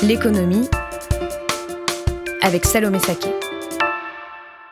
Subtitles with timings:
[0.00, 0.68] L'économie
[2.40, 3.30] avec Salomé Saké.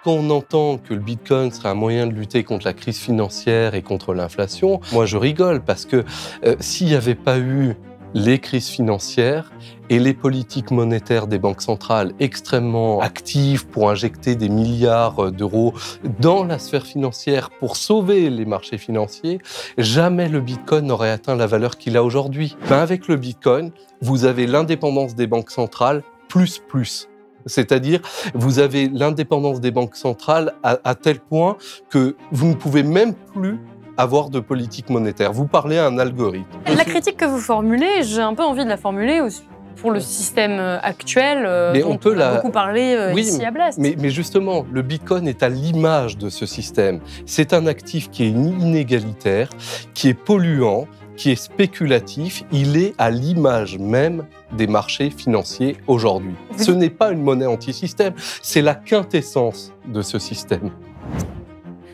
[0.04, 3.74] Quand on entend que le Bitcoin serait un moyen de lutter contre la crise financière
[3.74, 6.04] et contre l'inflation, moi je rigole parce que
[6.44, 7.74] euh, s'il n'y avait pas eu
[8.15, 9.52] les crises financières
[9.91, 15.74] et les politiques monétaires des banques centrales extrêmement actives pour injecter des milliards d'euros
[16.20, 19.38] dans la sphère financière pour sauver les marchés financiers,
[19.78, 22.56] jamais le Bitcoin n'aurait atteint la valeur qu'il a aujourd'hui.
[22.69, 27.08] Ben avec le Bitcoin, vous avez l'indépendance des banques centrales plus plus.
[27.47, 28.00] C'est-à-dire,
[28.34, 31.56] vous avez l'indépendance des banques centrales à, à tel point
[31.91, 33.61] que vous ne pouvez même plus
[33.97, 35.33] avoir de politique monétaire.
[35.33, 36.47] Vous parlez à un algorithme.
[36.66, 39.42] La critique que vous formulez, j'ai un peu envie de la formuler aussi
[39.77, 43.44] pour le système euh, actuel euh, mais dont on, peut a beaucoup parlé euh, ici
[43.44, 43.78] à Blast.
[43.78, 47.00] Mais, mais, justement, le Bitcoin est à l'image de ce système.
[47.27, 49.48] C'est un actif qui est inégalitaire,
[49.94, 50.86] qui est polluant,
[51.17, 52.44] qui est spéculatif.
[52.52, 54.24] Il est à l'image même
[54.56, 56.34] des marchés financiers aujourd'hui.
[56.56, 60.70] Ce n'est pas une monnaie anti-système, c'est la quintessence de ce système.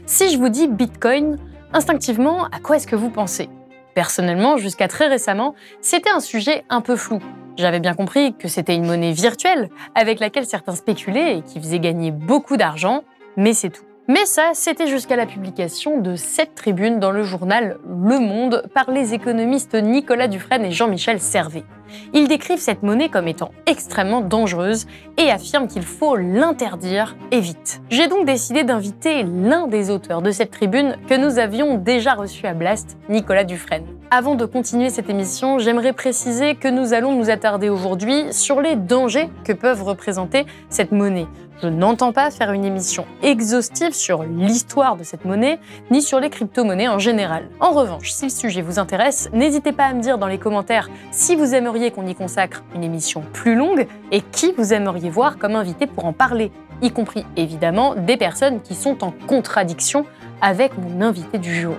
[0.07, 1.39] Si je vous dis Bitcoin,
[1.75, 3.49] Instinctivement, à quoi est-ce que vous pensez?
[3.95, 7.19] Personnellement, jusqu'à très récemment, c'était un sujet un peu flou.
[7.57, 11.81] J'avais bien compris que c'était une monnaie virtuelle avec laquelle certains spéculaient et qui faisait
[11.81, 13.05] gagner beaucoup d'argent,
[13.39, 13.85] mais c'est tout.
[14.13, 18.91] Mais ça, c'était jusqu'à la publication de cette tribune dans le journal Le Monde par
[18.91, 21.65] les économistes Nicolas Dufresne et Jean-Michel Servet.
[22.13, 27.81] Ils décrivent cette monnaie comme étant extrêmement dangereuse et affirment qu'il faut l'interdire et vite.
[27.89, 32.47] J'ai donc décidé d'inviter l'un des auteurs de cette tribune que nous avions déjà reçu
[32.47, 33.87] à Blast, Nicolas Dufresne.
[34.11, 38.77] Avant de continuer cette émission, j'aimerais préciser que nous allons nous attarder aujourd'hui sur les
[38.77, 41.27] dangers que peuvent représenter cette monnaie.
[41.63, 45.61] Je n'entends pas faire une émission exhaustive sur l'histoire de cette monnaie,
[45.93, 47.49] ni sur les crypto-monnaies en général.
[47.61, 50.91] En revanche, si le sujet vous intéresse, n'hésitez pas à me dire dans les commentaires
[51.13, 55.39] si vous aimeriez qu'on y consacre une émission plus longue et qui vous aimeriez voir
[55.39, 60.05] comme invité pour en parler, y compris évidemment des personnes qui sont en contradiction
[60.41, 61.77] avec mon invité du jour.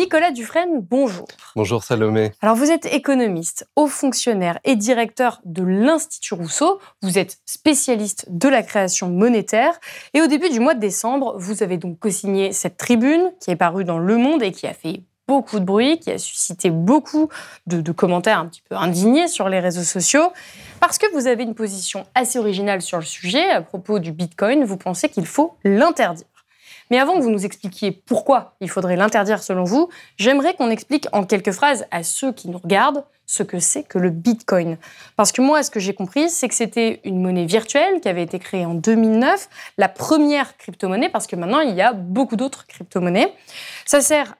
[0.00, 1.28] Nicolas Dufresne, bonjour.
[1.54, 2.32] Bonjour Salomé.
[2.40, 6.80] Alors vous êtes économiste, haut fonctionnaire et directeur de l'Institut Rousseau.
[7.02, 9.78] Vous êtes spécialiste de la création monétaire.
[10.14, 13.56] Et au début du mois de décembre, vous avez donc co-signé cette tribune qui est
[13.56, 17.28] parue dans Le Monde et qui a fait beaucoup de bruit, qui a suscité beaucoup
[17.66, 20.32] de, de commentaires un petit peu indignés sur les réseaux sociaux.
[20.80, 24.64] Parce que vous avez une position assez originale sur le sujet à propos du Bitcoin,
[24.64, 26.26] vous pensez qu'il faut l'interdire.
[26.90, 31.06] Mais avant que vous nous expliquiez pourquoi il faudrait l'interdire selon vous, j'aimerais qu'on explique
[31.12, 34.76] en quelques phrases à ceux qui nous regardent ce que c'est que le Bitcoin.
[35.14, 38.24] Parce que moi, ce que j'ai compris, c'est que c'était une monnaie virtuelle qui avait
[38.24, 42.66] été créée en 2009, la première crypto-monnaie, parce que maintenant, il y a beaucoup d'autres
[42.66, 43.32] crypto-monnaies.
[43.86, 44.34] Ça sert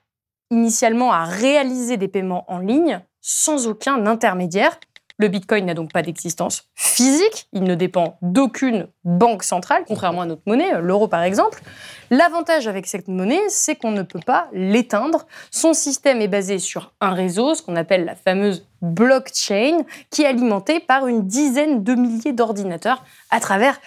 [0.50, 4.80] initialement à réaliser des paiements en ligne sans aucun intermédiaire.
[5.20, 10.24] Le Bitcoin n'a donc pas d'existence physique, il ne dépend d'aucune banque centrale, contrairement à
[10.24, 11.60] notre monnaie, l'euro par exemple.
[12.08, 15.26] L'avantage avec cette monnaie, c'est qu'on ne peut pas l'éteindre.
[15.50, 20.26] Son système est basé sur un réseau, ce qu'on appelle la fameuse blockchain, qui est
[20.26, 23.78] alimenté par une dizaine de milliers d'ordinateurs à travers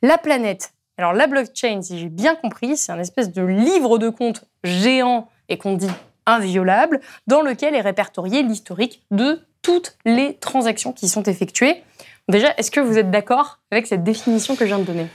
[0.00, 0.72] la planète.
[0.96, 5.28] Alors la blockchain, si j'ai bien compris, c'est un espèce de livre de compte géant
[5.50, 5.90] et qu'on dit
[6.24, 11.82] inviolable, dans lequel est répertorié l'historique de toutes les transactions qui sont effectuées.
[12.30, 15.08] Déjà, est-ce que vous êtes d'accord avec cette définition que je viens de donner?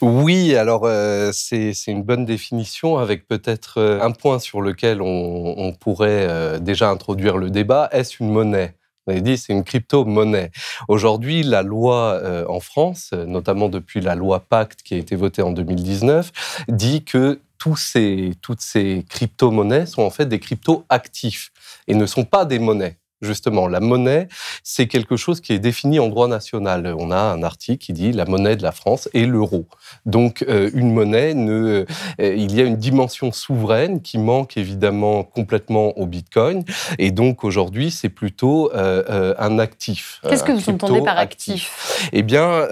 [0.00, 5.72] Oui, alors euh, c'est une bonne définition avec peut-être euh, un point sur lequel on,
[5.80, 7.88] pourrait euh, déjà introduire le débat.
[7.90, 8.76] Est-ce une monnaie?
[9.08, 10.52] On avez dit c'est une crypto-monnaie.
[10.86, 15.50] Aujourd'hui, la loi en France, notamment depuis la loi Pacte qui a été votée en
[15.50, 21.50] 2019, dit que tous ces, toutes ces crypto-monnaies sont en fait des crypto-actifs
[21.88, 22.98] et ne sont pas des monnaies.
[23.22, 24.28] Justement, la monnaie,
[24.62, 26.94] c'est quelque chose qui est défini en droit national.
[26.98, 29.66] On a un article qui dit la monnaie de la France est l'euro.
[30.04, 31.86] Donc, euh, une monnaie, ne,
[32.20, 36.64] euh, il y a une dimension souveraine qui manque évidemment complètement au Bitcoin.
[36.98, 40.20] Et donc, aujourd'hui, c'est plutôt euh, un actif.
[40.28, 42.10] Qu'est-ce que vous entendez par actif?
[42.12, 42.66] Eh bien,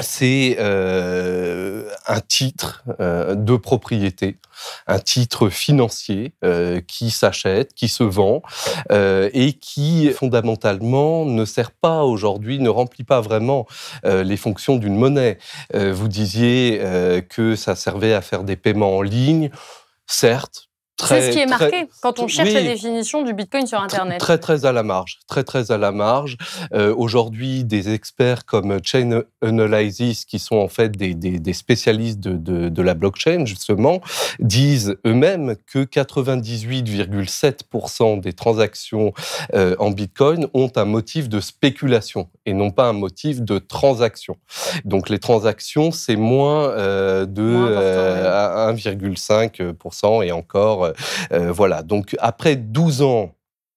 [0.00, 4.36] c'est euh, un titre euh, de propriété,
[4.86, 8.42] un titre financier euh, qui s'achète, qui se vend
[8.90, 13.66] et qui fondamentalement ne sert pas aujourd'hui, ne remplit pas vraiment
[14.04, 15.38] les fonctions d'une monnaie.
[15.74, 16.80] vous disiez
[17.28, 19.50] que ça servait à faire des paiements en ligne.
[20.06, 20.65] Certes,
[21.04, 24.18] c'est ce qui est marqué quand on cherche la définition du Bitcoin sur Internet.
[24.18, 25.18] Très, très à la marge.
[25.26, 26.38] Très, très à la marge.
[26.72, 32.32] Euh, aujourd'hui, des experts comme Chain Analysis, qui sont en fait des, des, spécialistes de,
[32.32, 34.00] de, de, la blockchain, justement,
[34.38, 39.12] disent eux-mêmes que 98,7% des transactions
[39.54, 44.38] euh, en Bitcoin ont un motif de spéculation et non pas un motif de transaction.
[44.84, 50.92] Donc, les transactions, c'est moins euh, de 1,5% et encore euh,
[51.32, 51.82] euh, voilà.
[51.82, 53.32] Donc après 12 ans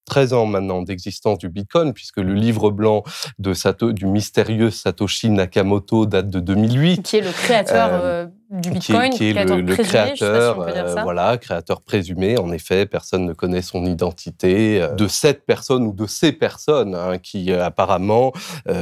[0.10, 3.04] 13 ans maintenant d'existence du Bitcoin, puisque le livre blanc
[3.38, 7.04] de Sato, du mystérieux Satoshi Nakamoto date de 2008.
[7.04, 10.56] Qui est le créateur euh, du Bitcoin, qui, est le, créateur,
[11.04, 12.38] voilà, créateur présumé.
[12.38, 17.20] En effet, personne ne connaît son identité de cette personne ou de ces personnes hein,
[17.20, 18.34] qui apparemment,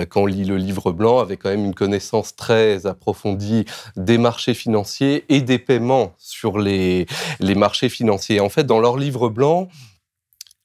[0.10, 3.66] quand on lit le livre blanc, avait quand même une connaissance très approfondie
[3.98, 7.06] des marchés financiers et des paiements sur les,
[7.40, 8.40] les marchés financiers.
[8.40, 9.68] En fait, dans leur livre blanc,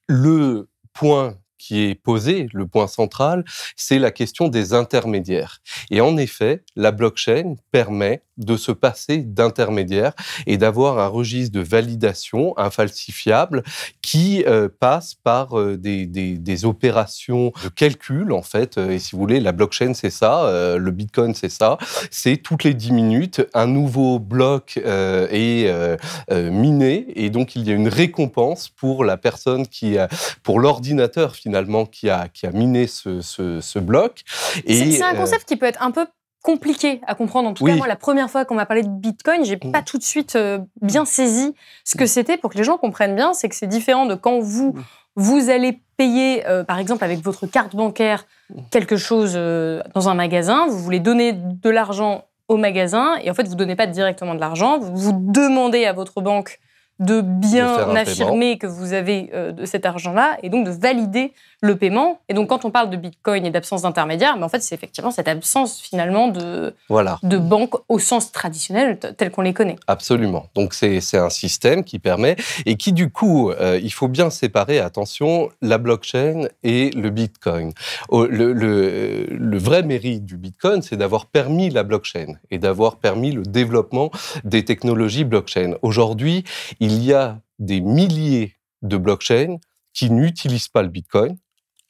[0.08, 3.44] le point qui est posé, le point central,
[3.76, 5.60] c'est la question des intermédiaires.
[5.90, 10.12] Et en effet, la blockchain permet de se passer d'intermédiaires
[10.46, 13.62] et d'avoir un registre de validation infalsifiable
[14.00, 18.78] qui euh, passe par euh, des, des, opérations de calcul, en fait.
[18.78, 21.78] Et si vous voulez, la blockchain, c'est ça, euh, le Bitcoin, c'est ça.
[22.10, 25.98] C'est toutes les 10 minutes, un nouveau bloc est
[26.30, 30.08] miné et donc il y a une récompense pour la personne qui a,
[30.42, 34.22] pour l'ordinateur finalement qui a, qui a miné ce, ce, ce bloc.
[34.66, 36.06] C'est un concept qui peut être un peu
[36.42, 37.48] compliqué à comprendre.
[37.48, 39.84] En tout cas, moi, la première fois qu'on m'a parlé de Bitcoin, j'ai pas mm.
[39.84, 41.54] tout de suite euh, bien saisi
[41.84, 42.08] ce que mm.
[42.08, 43.32] c'était pour que les gens comprennent bien.
[43.32, 44.74] C'est que c'est différent de quand vous
[45.14, 48.26] vous allez payer, euh, par exemple, avec votre carte bancaire
[48.70, 50.66] quelque chose euh, dans un magasin.
[50.68, 54.40] Vous voulez donner de l'argent au magasin et en fait, vous donnez pas directement de
[54.40, 54.78] l'argent.
[54.78, 56.60] Vous, vous demandez à votre banque
[57.02, 61.32] de bien affirmer que vous avez de cet argent-là et donc de valider
[61.62, 62.18] le paiement.
[62.28, 65.12] Et donc, quand on parle de Bitcoin et d'absence d'intermédiaire, mais en fait, c'est effectivement
[65.12, 67.18] cette absence finalement de, voilà.
[67.22, 69.76] de banque au sens traditionnel tel qu'on les connaît.
[69.86, 70.46] Absolument.
[70.56, 72.34] Donc, c'est un système qui permet
[72.66, 77.72] et qui, du coup, euh, il faut bien séparer, attention, la blockchain et le Bitcoin.
[78.10, 83.30] Le, le, le vrai mérite du Bitcoin, c'est d'avoir permis la blockchain et d'avoir permis
[83.30, 84.10] le développement
[84.42, 85.74] des technologies blockchain.
[85.82, 86.42] Aujourd'hui,
[86.80, 89.58] il y a des milliers de blockchains
[89.94, 91.38] qui n'utilisent pas le Bitcoin,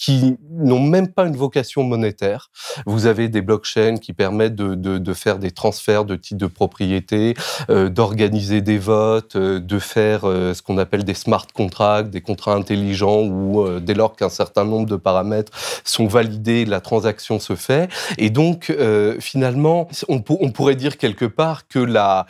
[0.03, 2.51] qui n'ont même pas une vocation monétaire.
[2.87, 7.35] Vous avez des blockchains qui permettent de, faire des transferts de titres de propriété,
[7.71, 12.21] euh, d'organiser des votes, euh, de faire euh, ce qu'on appelle des smart contracts, des
[12.21, 15.53] contrats intelligents où dès lors qu'un certain nombre de paramètres
[15.85, 17.89] sont validés, la transaction se fait.
[18.19, 18.75] Et donc
[19.21, 22.27] finalement, on, pourrait dire quelque part que la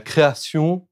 [0.00, 0.86] création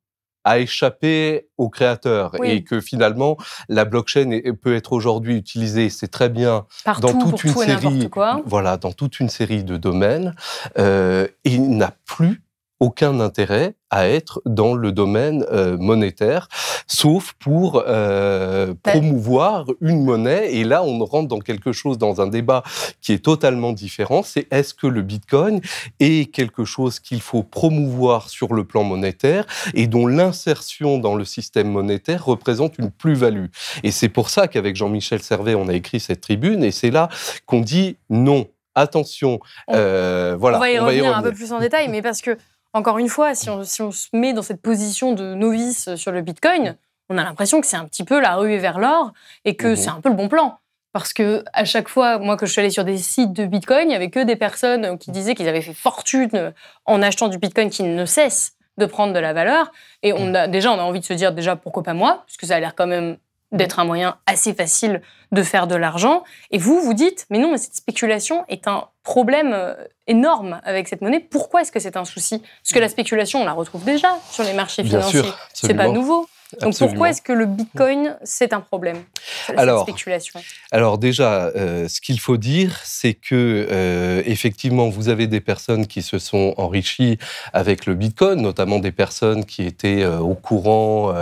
[0.45, 3.37] a échappé au créateur et que finalement
[3.69, 6.67] la blockchain peut être aujourd'hui utilisée, c'est très bien
[7.01, 8.09] dans toute une série,
[8.45, 10.35] voilà, dans toute une série de domaines,
[10.79, 12.44] euh, et n'a plus
[12.81, 16.49] aucun intérêt à être dans le domaine euh, monétaire,
[16.89, 20.53] sauf pour euh, promouvoir une monnaie.
[20.55, 22.65] Et là, on rentre dans quelque chose, dans un débat
[23.01, 24.23] qui est totalement différent.
[24.25, 25.61] C'est est-ce que le Bitcoin
[26.01, 31.25] est quelque chose qu'il faut promouvoir sur le plan monétaire et dont l'insertion dans le
[31.25, 33.47] système monétaire représente une plus-value?
[33.85, 36.65] Et c'est pour ça qu'avec Jean-Michel Servet, on a écrit cette tribune.
[36.65, 37.09] Et c'est là
[37.47, 38.49] qu'on dit non.
[38.77, 39.39] Attention,
[39.71, 40.57] euh, voilà.
[40.57, 42.37] On va y revenir un peu plus en détail, mais parce que
[42.75, 46.77] encore une fois, si on, se met dans cette position de novice sur le Bitcoin,
[47.09, 49.13] on a l'impression que c'est un petit peu la ruée vers l'or
[49.45, 49.77] et que mhm.
[49.77, 50.59] c'est un peu le bon plan.
[50.93, 53.89] Parce que à chaque fois, moi, que je suis allée sur des sites de Bitcoin,
[53.89, 56.53] il y avait que des personnes qui disaient qu'ils avaient fait fortune
[56.85, 59.71] en achetant du Bitcoin qui ne cesse de prendre de la valeur.
[60.03, 62.47] Et on a, déjà, on a envie de se dire déjà pourquoi pas moi, puisque
[62.47, 63.17] ça a l'air quand même
[63.55, 65.01] d'être un moyen assez facile
[65.33, 66.23] de faire de l'argent.
[66.51, 69.75] Et vous, vous dites, mais non, mais cette spéculation est un problème euh,
[70.07, 71.21] énorme avec cette monnaie.
[71.21, 72.39] Pourquoi est-ce que c'est un souci?
[72.39, 75.23] Parce que la spéculation, on la retrouve déjà sur les marchés financiers.
[75.53, 76.29] C'est pas nouveau.
[76.61, 78.99] Donc pourquoi est-ce que le Bitcoin, c'est un problème
[79.47, 80.41] cette alors, spéculation?
[80.73, 85.87] alors déjà, euh, ce qu'il faut dire, c'est que euh, effectivement, vous avez des personnes
[85.87, 87.19] qui se sont enrichies
[87.53, 91.15] avec le Bitcoin, notamment des personnes qui étaient euh, au courant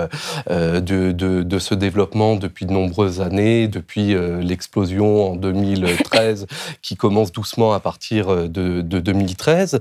[0.48, 6.46] de, de, de, ce développement depuis de nombreuses années, depuis l'explosion en 2013,
[6.82, 9.78] qui commence doucement à partir de, de 2013.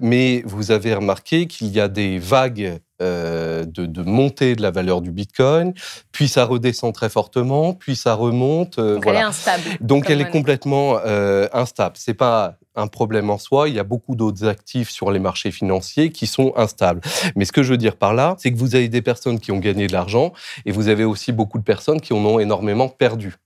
[0.00, 4.70] mais vous avez remarqué qu'il y a des vagues euh, de, de, montée de la
[4.70, 5.72] valeur du Bitcoin,
[6.12, 8.78] puis ça redescend très fortement, puis ça remonte.
[8.78, 9.20] Euh, Donc voilà.
[9.20, 9.62] elle est instable.
[9.80, 11.94] Donc elle est complètement euh, instable.
[11.96, 13.68] C'est pas un problème en soi.
[13.68, 17.00] Il y a beaucoup d'autres actifs sur les marchés financiers qui sont instables.
[17.36, 19.52] Mais ce que je veux dire par là, c'est que vous avez des personnes qui
[19.52, 20.32] ont gagné de l'argent
[20.66, 23.36] et vous avez aussi beaucoup de personnes qui en ont énormément perdu.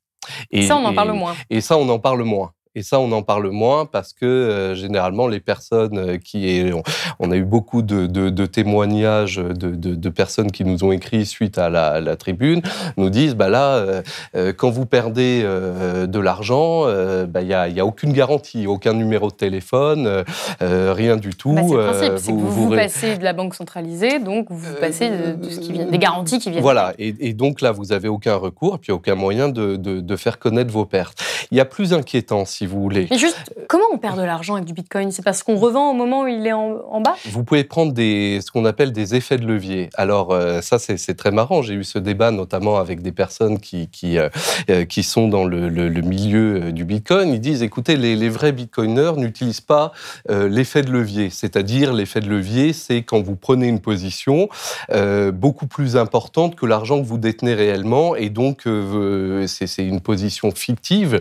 [0.50, 1.35] Et ça, on en parle moins.
[1.50, 2.52] Et ça, on en parle moins.
[2.75, 6.71] Et ça, on en parle moins parce que euh, généralement, les personnes euh, qui...
[6.73, 6.83] On,
[7.19, 11.26] on a eu beaucoup de, de, de témoignages de, de, personnes qui nous ont écrit
[11.26, 12.62] suite à la, la tribune,
[12.97, 14.02] nous disent, bah là,
[14.35, 16.85] euh, quand vous perdez de l'argent,
[17.26, 20.25] bah, il n'y a, y a, aucune garantie, aucun numéro de téléphone,
[20.61, 21.52] rien du tout.
[21.52, 24.47] Bah, c'est le principe, c'est que vous, vous, vous, passez de la banque centralisée, donc
[24.50, 26.62] vous passez de, ce qui vient, des garanties qui viennent.
[26.62, 30.17] Voilà, et, et donc là, vous n'avez aucun recours, et puis aucun moyen de, de,
[30.17, 31.23] faire connaître vos pertes.
[31.50, 33.07] Il y a plus inquiétant, si vous voulez.
[33.11, 35.11] Mais juste, comment on perd de l'argent avec du Bitcoin?
[35.12, 37.14] C'est parce qu'on revend au moment où il est en, en bas?
[37.31, 39.90] Vous pouvez prendre des, ce qu'on appelle des effets de levier.
[39.95, 41.62] Alors euh, ça, c'est très marrant.
[41.62, 44.28] J'ai eu ce débat notamment avec des personnes qui, qui, euh,
[44.71, 47.31] euh qui sont dans le, le, le, milieu du Bitcoin.
[47.31, 49.92] Ils disent, écoutez, les, les vrais Bitcoiners n'utilisent pas
[50.31, 51.31] euh, l'effet de levier.
[51.31, 54.49] C'est-à-dire, l'effet de levier, c'est quand vous prenez une position
[55.33, 58.16] beaucoup plus importante que l'argent que vous détenez réellement.
[58.16, 58.62] Et donc,
[59.47, 61.21] c'est une position fictive,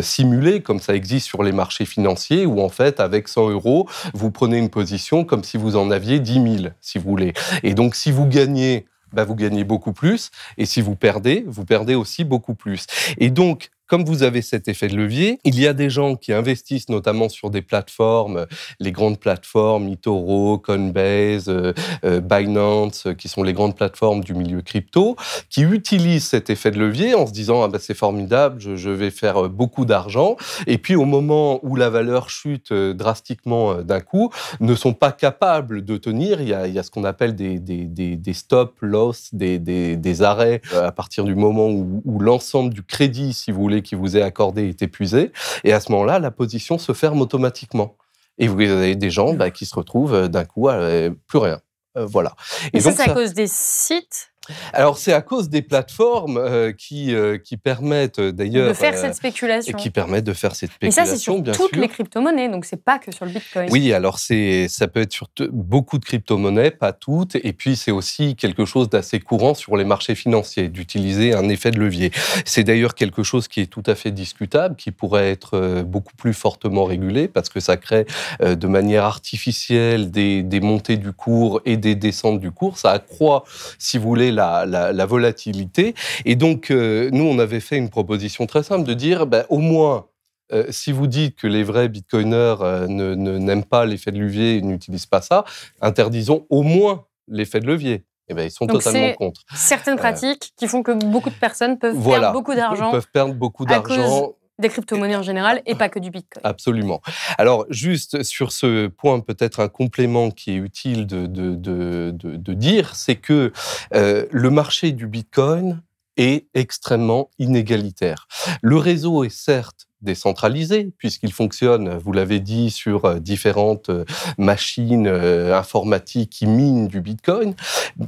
[0.00, 4.30] simulée, comme ça existe sur les marchés financiers, où en fait, avec 100 euros, vous
[4.30, 7.32] prenez une position comme si vous en aviez 10 000, si vous voulez.
[7.62, 11.64] Et donc, si vous gagnez, bah, vous gagnez beaucoup plus, et si vous perdez, vous
[11.64, 12.86] perdez aussi beaucoup plus.
[13.18, 16.32] Et donc, comme vous avez cet effet de levier, il y a des gens qui
[16.32, 18.46] investissent notamment sur des plateformes,
[18.80, 21.72] les grandes plateformes, eToro, Coinbase, euh,
[22.04, 25.16] euh, Binance, qui sont les grandes plateformes du milieu crypto,
[25.48, 29.10] qui utilisent cet effet de levier en se disant ah ben c'est formidable, je, vais
[29.10, 30.36] faire euh, beaucoup d'argent.
[30.66, 34.30] Et puis au moment où la valeur chute euh, drastiquement d'un coup,
[34.60, 36.42] ne sont pas capables de tenir.
[36.42, 40.92] Il y a, ce qu'on appelle des, des, des, des stop loss, des, arrêts à
[40.92, 44.82] partir du moment où l'ensemble du crédit, si vous voulez, qui vous est accordé est
[44.82, 45.32] épuisé.
[45.64, 47.96] Et à ce moment-là, la position se ferme automatiquement.
[48.38, 51.38] Et vous avez des gens bah, qui se retrouvent euh, d'un coup à euh, plus
[51.38, 51.60] rien.
[51.96, 52.34] Euh, voilà.
[52.72, 54.30] Et, et ça, c'est à cause des sites
[54.72, 59.14] alors c'est à cause des plateformes euh, qui, euh, qui permettent d'ailleurs de faire cette
[59.14, 61.02] spéculation et qui permettent de faire cette spéculation.
[61.02, 61.80] Et ça c'est sur toutes sûr.
[61.80, 63.68] les crypto-monnaies, donc c'est pas que sur le Bitcoin.
[63.70, 67.90] Oui, alors c'est ça peut être sur beaucoup de crypto-monnaies, pas toutes, et puis c'est
[67.90, 72.10] aussi quelque chose d'assez courant sur les marchés financiers d'utiliser un effet de levier.
[72.44, 76.14] C'est d'ailleurs quelque chose qui est tout à fait discutable, qui pourrait être euh, beaucoup
[76.16, 78.06] plus fortement régulé parce que ça crée
[78.40, 82.78] de manière artificielle des, des montées du cours et des descentes du cours.
[82.78, 83.44] Ça accroît,
[83.78, 85.94] si vous voulez, la, la, la, volatilité.
[86.24, 89.58] Et donc, euh, nous, on avait fait une proposition très simple de dire, ben, au
[89.58, 90.06] moins,
[90.52, 94.56] euh, si vous dites que les vrais bitcoiners euh, ne, n'aiment pas l'effet de levier
[94.56, 95.44] et n'utilisent pas ça,
[95.80, 98.04] interdisons au moins l'effet de levier.
[98.30, 99.40] Eh ben, ils sont Donc totalement contre.
[99.54, 102.90] Certaines pratiques qui font que beaucoup de personnes peuvent voilà, perdre beaucoup d'argent.
[102.90, 106.42] Peuvent perdre beaucoup d'argent des crypto-monnaies en général et pas que du Bitcoin.
[106.44, 107.00] Absolument.
[107.36, 112.52] Alors, juste sur ce point, peut-être un complément qui est utile de, de, de, de,
[112.54, 113.52] dire, c'est que
[113.94, 115.82] euh, le marché du Bitcoin
[116.16, 118.26] est extrêmement inégalitaire.
[118.60, 123.90] Le réseau est certes décentralisé, puisqu'il fonctionne, vous l'avez dit, sur différentes
[124.36, 127.54] machines informatiques qui minent du Bitcoin.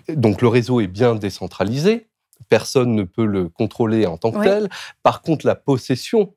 [0.09, 2.07] Donc le réseau est bien décentralisé.
[2.49, 4.47] Personne ne peut le contrôler en tant que oui.
[4.47, 4.69] tel.
[5.02, 6.35] Par contre, la possession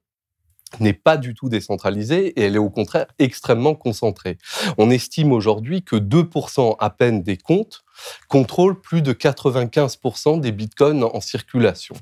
[0.79, 4.37] n'est pas du tout décentralisée et elle est au contraire extrêmement concentrée.
[4.77, 7.83] On estime aujourd'hui que 2% à peine des comptes
[8.27, 11.95] contrôlent plus de 95% des bitcoins en circulation.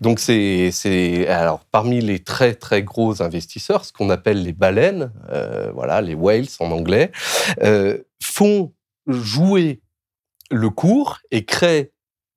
[0.00, 5.12] Donc c'est c'est alors parmi les très très gros investisseurs, ce qu'on appelle les baleines,
[5.30, 7.10] euh, voilà les whales en anglais,
[7.62, 8.72] euh, font
[9.06, 9.80] jouer
[10.50, 11.92] le cours et créent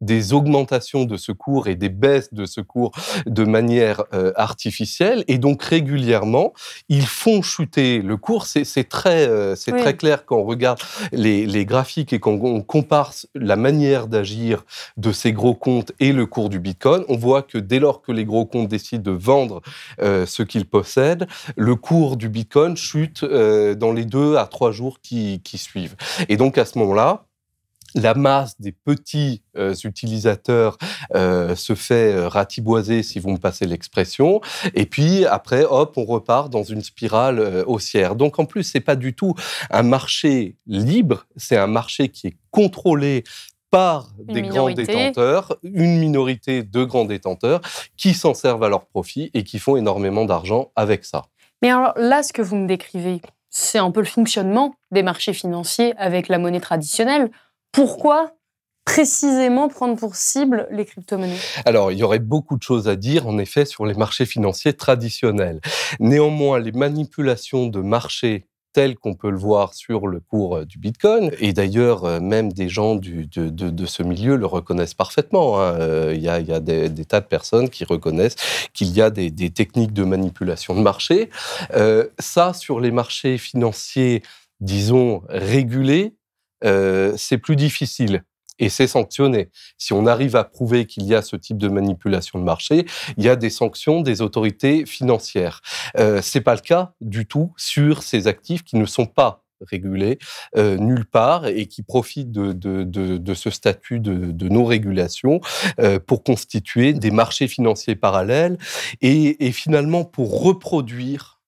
[0.05, 2.91] des augmentations de secours et des baisses de secours
[3.25, 5.23] de manière euh, artificielle.
[5.27, 6.53] Et donc régulièrement
[6.89, 8.45] ils font chuter le cours.
[8.45, 9.81] C'est très euh, c'est oui.
[9.81, 10.79] très clair quand on regarde
[11.11, 14.63] les, les graphiques et quand on compare la manière d'agir
[14.97, 18.11] de ces gros comptes et le cours du bitcoin on voit que dès lors que
[18.11, 19.61] les gros comptes décident de vendre
[20.01, 24.71] euh, ce qu'ils possèdent le cours du bitcoin chute euh, dans les deux à trois
[24.71, 25.95] jours qui, qui suivent.
[26.29, 27.25] Et donc à ce moment là
[27.95, 30.77] la masse des petits euh, utilisateurs
[31.15, 34.41] euh, se fait euh, ratiboiser, si vous me passez l'expression,
[34.73, 38.15] et puis après, hop, on repart dans une spirale haussière.
[38.15, 39.35] Donc en plus, c'est pas du tout
[39.69, 43.23] un marché libre, c'est un marché qui est contrôlé
[43.71, 47.59] par des grands détenteurs, une minorité de grands détenteurs
[47.97, 51.23] qui s'en servent à leur profit et qui font énormément d'argent avec ça.
[51.63, 55.31] Mais alors là, ce que vous me décrivez, c'est un peu le fonctionnement des marchés
[55.31, 57.29] financiers avec la monnaie traditionnelle.
[57.73, 58.31] Pourquoi
[58.85, 61.39] précisément prendre pour cible les crypto-monnaies?
[61.65, 64.73] Alors, il y aurait beaucoup de choses à dire, en effet, sur les marchés financiers
[64.73, 65.59] traditionnels.
[65.99, 70.79] Néanmoins, les manipulations de marchés tel qu'on peut le voir sur le cours euh, du
[70.79, 71.31] Bitcoin.
[71.39, 75.59] Et d'ailleurs, euh, même des gens de, ce milieu le reconnaissent parfaitement.
[75.59, 75.75] Hein.
[75.79, 78.35] Euh, il y a des, tas de personnes qui reconnaissent
[78.73, 81.29] qu'il y a des, techniques de manipulation de marché.
[82.19, 84.23] ça, sur les marchés financiers,
[84.59, 86.15] disons, régulés,
[86.63, 88.23] c'est plus difficile
[88.59, 89.49] et c'est sanctionné.
[89.77, 92.85] Si on arrive à prouver qu'il y a ce type de manipulation de marché,
[93.17, 95.61] il y a des sanctions des autorités financières.
[95.97, 100.19] Euh, c'est pas le cas du tout sur ces actifs qui ne sont pas régulés
[100.57, 105.39] euh, nulle part et qui profitent de, de, de, de ce statut de, non-régulation
[105.79, 108.57] euh, pour constituer des marchés financiers parallèles
[109.01, 111.41] et, et finalement pour reproduire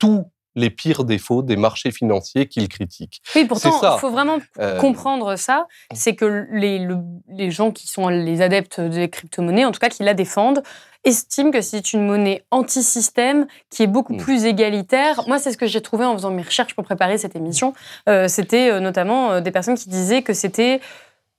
[0.00, 0.26] tout
[0.60, 3.20] les pires défauts des marchés financiers qu'ils critiquent.
[3.34, 5.66] Oui, pourtant, il faut vraiment euh, comprendre ça.
[5.92, 6.86] C'est que les,
[7.28, 10.62] les, gens qui sont les adeptes des crypto-monnaies, en tout cas qui la défendent,
[11.04, 14.18] estiment que c'est une monnaie anti-système qui est beaucoup mm.
[14.18, 15.22] plus égalitaire.
[15.26, 17.72] Moi, c'est ce que j'ai trouvé en faisant mes recherches pour préparer cette émission.
[18.08, 20.80] Euh, c'était euh, notamment des personnes qui disaient que c'était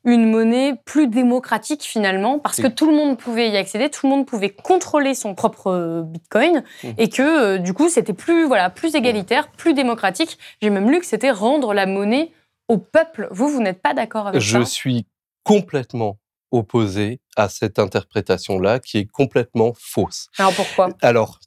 [0.03, 4.11] une monnaie plus démocratique finalement, parce que tout le monde pouvait y accéder, tout le
[4.11, 6.89] monde pouvait contrôler son propre euh, Bitcoin, mmh.
[6.97, 10.37] et que euh, du coup c'était plus voilà plus égalitaire, plus démocratique.
[10.61, 12.31] J'ai même lu que c'était rendre la monnaie
[12.67, 13.27] au peuple.
[13.31, 14.47] Vous, vous n'êtes pas d'accord avec ça?
[14.47, 15.05] Je suis
[15.43, 16.17] complètement
[16.51, 20.27] opposé à cette interprétation-là, qui est complètement fausse.
[20.37, 20.89] Alors pourquoi?
[21.01, 21.39] Alors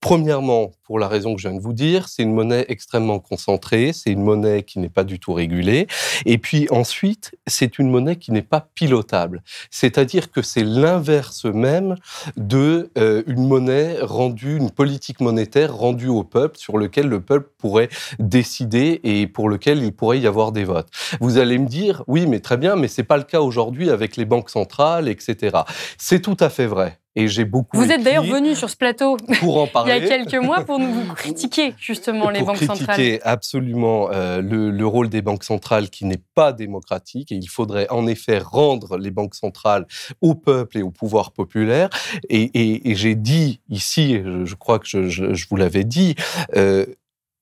[0.00, 3.92] Premièrement, pour la raison que je viens de vous dire, c'est une monnaie extrêmement concentrée,
[3.92, 5.86] c'est une monnaie qui n'est pas du tout régulée.
[6.24, 9.42] Et puis ensuite, c'est une monnaie qui n'est pas pilotable.
[9.70, 11.96] C'est-à-dire que c'est l'inverse même
[12.38, 17.50] de euh, une monnaie rendue, une politique monétaire rendue au peuple, sur lequel le peuple
[17.58, 20.88] pourrait décider et pour lequel il pourrait y avoir des votes.
[21.20, 24.16] Vous allez me dire, oui, mais très bien, mais c'est pas le cas aujourd'hui avec
[24.16, 25.58] les banques centrales, etc.
[25.98, 26.98] C'est tout à fait vrai.
[27.18, 27.76] Et j'ai beaucoup.
[27.76, 29.92] Vous êtes d'ailleurs venu sur ce plateau pour en parler.
[29.96, 32.96] il y a quelques mois pour nous critiquer justement les banques centrales.
[32.96, 37.88] Critiquer absolument euh, le, rôle des banques centrales qui n'est pas démocratique et il faudrait
[37.90, 39.86] en effet rendre les banques centrales
[40.20, 41.90] au peuple et au pouvoir populaire.
[42.28, 46.14] Et, j'ai dit ici, je, crois que je, vous l'avais dit.
[46.56, 46.86] Euh,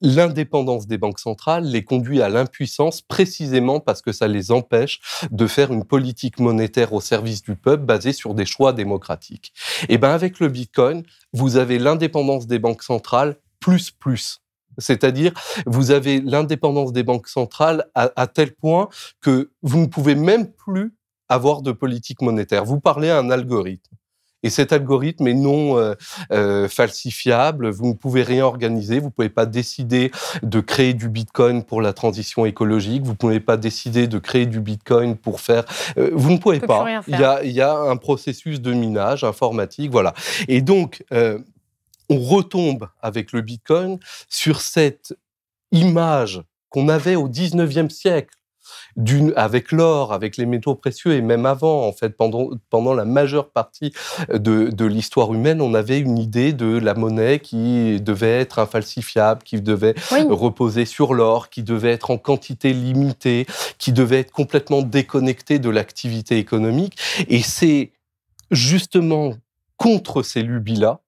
[0.01, 5.47] l'indépendance des banques centrales les conduit à l'impuissance précisément parce que ça les empêche de
[5.47, 9.53] faire une politique monétaire au service du peuple basée sur des choix démocratiques.
[9.83, 14.41] Et eh ben avec le Bitcoin, vous avez l'indépendance des banques centrales plus plus.
[14.79, 15.33] C'est-à-dire,
[15.65, 18.89] vous avez l'indépendance des banques centrales à, à tel point
[19.23, 20.95] que vous ne pouvez même plus
[21.29, 22.65] avoir de politique monétaire.
[22.65, 23.96] Vous parlez à un algorithme.
[24.43, 25.95] Et cet algorithme est non euh,
[26.33, 27.71] euh, falsifiable.
[27.71, 28.99] Vous ne pouvez rien organiser.
[29.01, 30.11] Vous ne pouvez pas décider
[30.43, 33.03] de créer du Bitcoin pour la transition écologique.
[33.03, 35.65] Vous ne pouvez pas décider de créer du Bitcoin pour faire.
[35.99, 37.03] Euh, vous ne pouvez pas.
[37.09, 40.15] Il y, a, il y, a, un processus de minage informatique, voilà.
[40.49, 45.17] Et donc, on retombe avec le Bitcoin sur cette
[45.73, 48.36] image qu'on avait au 19e siècle
[49.37, 53.51] avec l'or, avec les métaux précieux et même avant, en fait, pendant, pendant la majeure
[53.51, 53.93] partie
[54.33, 59.43] de, de l'histoire humaine, on avait une idée de la monnaie qui devait être infalsifiable,
[59.43, 59.95] qui devait
[60.29, 63.47] reposer sur l'or, qui devait être en quantité limitée,
[63.79, 66.99] qui devait être complètement déconnectée de l'activité économique.
[67.29, 67.93] Et c'est
[68.51, 69.35] justement
[69.77, 71.01] contre ces lubies-là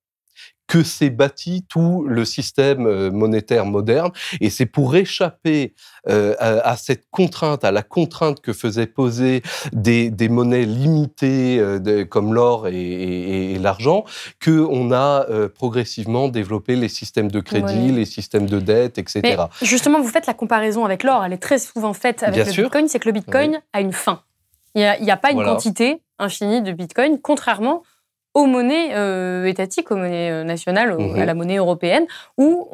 [0.68, 4.12] que s'est bâti tout le système euh, monétaire moderne.
[4.40, 5.74] Et c'est pour échapper
[6.08, 12.04] euh, à, cette contrainte, à la contrainte que faisaient poser des, des monnaies limitées euh,
[12.04, 14.04] comme l'or et, et, l'argent,
[14.44, 19.20] qu'on a progressivement développé les systèmes de crédit, les systèmes de dette, etc.
[19.24, 22.62] Mais justement, vous faites la comparaison avec l'or, elle est très souvent faite avec le
[22.62, 24.20] Bitcoin, c'est que le Bitcoin a une fin.
[24.74, 27.82] Il n'y a, a, pas une quantité infinie de Bitcoin, contrairement
[28.38, 31.38] aux monnaies euh, étatiques, aux monnaies euh, nationales, à la mhm.
[31.38, 32.68] monnaie européenne, où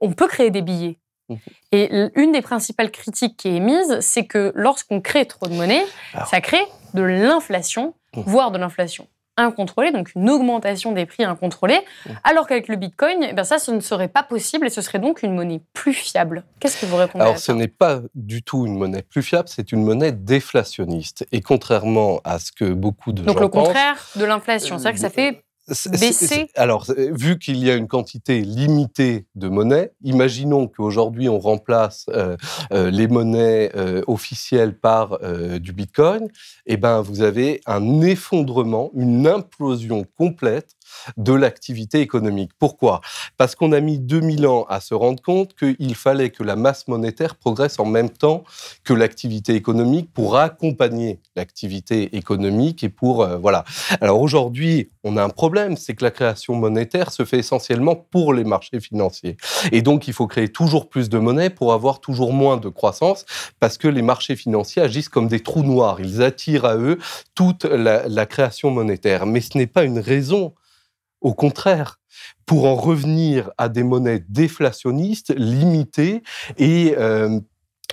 [0.00, 0.98] on, peut créer des billets.
[1.28, 1.38] Mhm.
[1.72, 5.84] Et une des principales critiques qui est émise, c'est que lorsqu'on crée trop de monnaie,
[6.26, 8.22] ça crée de l'inflation, mhm.
[8.26, 9.08] voire de l'inflation
[9.42, 11.80] incontrôlée, donc une augmentation des prix incontrôlée,
[12.24, 14.98] alors qu'avec le Bitcoin, eh bien ça, ce ne serait pas possible et ce serait
[14.98, 16.44] donc une monnaie plus fiable.
[16.60, 19.48] Qu'est-ce que vous répondez Alors, à ce n'est pas du tout une monnaie plus fiable,
[19.48, 21.26] c'est une monnaie déflationniste.
[21.32, 24.78] Et contrairement à ce que beaucoup de Donc gens le pensent, contraire de l'inflation.
[24.78, 29.48] C'est-à-dire que ça fait C'est- baisser Alors, vu qu'il y a une quantité limitée de
[29.48, 32.36] monnaie, imaginons qu'aujourd'hui on remplace euh,
[32.72, 35.18] euh, les monnaies euh, officielles par
[35.60, 36.28] du Bitcoin,
[36.66, 40.76] et ben vous avez un effondrement, une implosion complète
[41.16, 42.52] de l'activité économique.
[42.58, 43.00] Pourquoi?
[43.36, 46.88] Parce qu'on a mis 2000 ans à se rendre compte qu'il fallait que la masse
[46.88, 48.44] monétaire progresse en même temps
[48.84, 53.64] que l'activité économique pour accompagner l'activité économique et pour euh, voilà.
[54.00, 58.34] Alors aujourd'hui, on a un problème, c'est que la création monétaire se fait essentiellement pour
[58.34, 59.36] les marchés financiers.
[59.72, 63.24] Et donc, il faut créer toujours plus de monnaie pour avoir toujours moins de croissance,
[63.60, 66.00] parce que les marchés financiers agissent comme des trous noirs.
[66.00, 66.98] Ils attirent à eux
[67.34, 69.26] toute la, la création monétaire.
[69.26, 70.54] Mais ce n'est pas une raison.
[71.22, 71.98] Au contraire,
[72.46, 76.22] pour en revenir à des monnaies déflationnistes, limitées
[76.58, 77.40] et euh,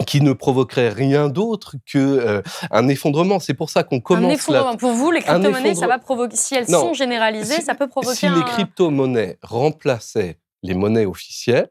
[0.07, 3.39] qui ne provoqueraient rien d'autre que euh, un effondrement.
[3.39, 4.71] C'est pour ça qu'on un commence effondrement.
[4.71, 6.35] la- Pour vous, les crypto-monnaies, ça va provoquer.
[6.37, 6.79] Si elles Non.
[6.81, 8.35] sont généralisées, Si- ça peut provoquer si un.
[8.35, 11.69] les crypto-monnaies remplaçaient les monnaies officielles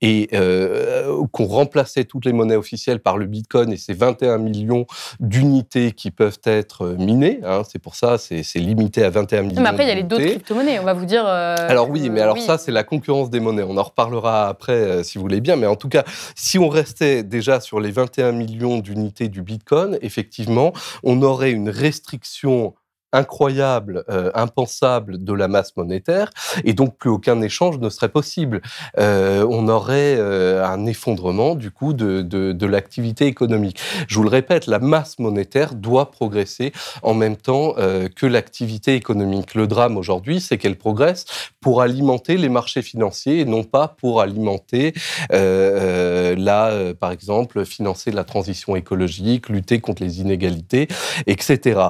[0.00, 4.86] et euh, qu'on remplaçait toutes les monnaies officielles par le Bitcoin et ces 21 millions
[5.20, 9.62] d'unités qui peuvent être euh, minées, hein, c'est pour ça, c'est limité à 21 millions
[9.62, 10.78] Mais après, il y a les d'autres crypto-monnaies.
[10.78, 11.24] On va vous dire.
[11.26, 12.42] euh, Alors oui, mais alors oui.
[12.42, 13.64] ça, c'est la concurrence des monnaies.
[13.66, 15.56] On en reparlera après, si vous voulez bien.
[15.56, 19.98] Mais en tout cas, si on restait déjà sur les 21 millions d'unités du Bitcoin,
[20.02, 22.74] effectivement, on aurait une restriction
[23.12, 26.30] incroyable, euh, impensable de la masse monétaire,
[26.64, 28.62] et donc plus aucun échange ne serait possible.
[28.98, 33.78] Euh, on aurait euh, un effondrement du coup de, de, de l'activité économique.
[34.08, 36.72] Je vous le répète, la masse monétaire doit progresser
[37.02, 37.74] en même temps
[38.16, 39.54] que l'activité économique.
[39.54, 41.24] Le drame aujourd'hui, c'est qu'elle progresse
[41.60, 44.94] pour alimenter les marchés financiers et non pas pour alimenter,
[45.30, 50.88] là, par exemple, financer la transition écologique, lutter contre les inégalités,
[51.26, 51.80] etc.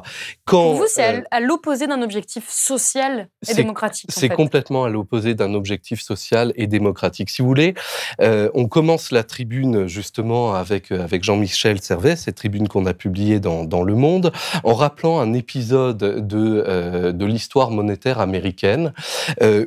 [0.44, 4.11] Quand, vous, c'est euh, à l'opposé d'un objectif social et c'est- démocratique.
[4.11, 4.35] en c'est fait.
[4.35, 7.31] complètement à l'opposé d'un objectif social et démocratique.
[7.31, 7.75] Si vous voulez,
[8.20, 12.94] euh, on commence la tribune justement avec, euh, avec Jean-Michel Servet, cette tribune qu'on a
[12.94, 14.33] publiée dans, dans Le Monde,
[14.64, 18.92] en rappelant un épisode de, euh, de l'histoire monétaire américaine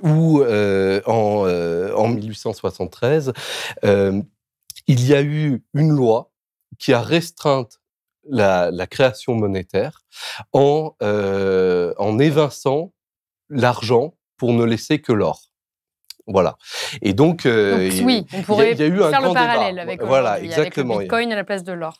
[0.04, 1.46] où en,
[1.96, 3.34] en 1873,
[3.84, 4.22] euh,
[4.88, 6.32] il y a eu une loi
[6.80, 7.68] qui a restreint
[8.30, 10.02] la, création monétaire
[10.54, 12.94] en, euh, en évinçant
[13.50, 15.52] l'argent pour ne laisser que l'or.
[16.28, 16.56] Voilà.
[17.04, 19.46] Et donc, euh, Donc, oui, on pourrait y a eu un faire le grand débat.
[19.46, 20.98] parallèle avec, Voilà, aujourd'hui, avec le exactement.
[20.98, 21.94] Bitcoin à la place de l'or.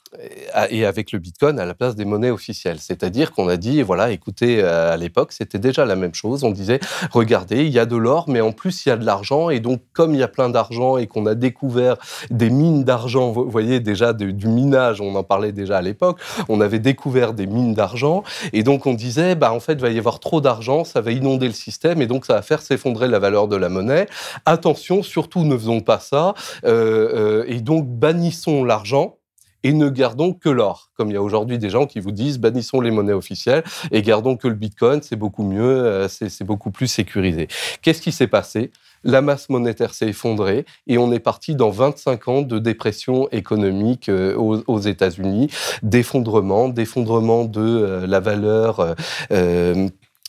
[0.72, 2.80] et avec le Bitcoin à la place des monnaies officielles.
[2.80, 6.44] C'est-à-dire qu'on a dit, voilà, écoutez, euh, à l'époque, c'était déjà la même chose.
[6.44, 6.80] On disait,
[7.12, 9.50] regardez, il y a de l'or, mais en plus, il y a de l'argent.
[9.50, 11.98] Et donc, comme il y a plein d'argent et qu'on a découvert
[12.32, 16.20] des mines d'argent, vous voyez déjà de- du minage, on en parlait déjà à l'époque,
[16.50, 18.24] on avait découvert des mines d'argent.
[18.54, 21.12] Et donc, on disait, bah, en fait, il va y avoir trop d'argent, ça va
[21.12, 24.08] inonder le système et donc ça va faire s'effondrer la valeur de la monnaie.
[24.46, 26.34] Attention, surtout ne faisons pas ça.
[26.66, 29.18] Euh, euh, et donc, bannissons l'argent
[29.64, 30.92] et ne gardons que l'or.
[30.96, 34.04] Comme il y a aujourd'hui des gens qui vous disent bannissons les monnaies officielles et
[34.04, 37.48] gardons que le bitcoin, c'est beaucoup mieux, euh, c'est beaucoup plus sécurisé.
[37.82, 38.72] Qu'est-ce qui s'est passé?
[39.04, 44.10] La masse monétaire s'est effondrée et on est parti dans 25 ans de dépression économique
[44.10, 45.52] aux, États-Unis,
[45.84, 48.96] d'effondrement, d'effondrement de la valeur.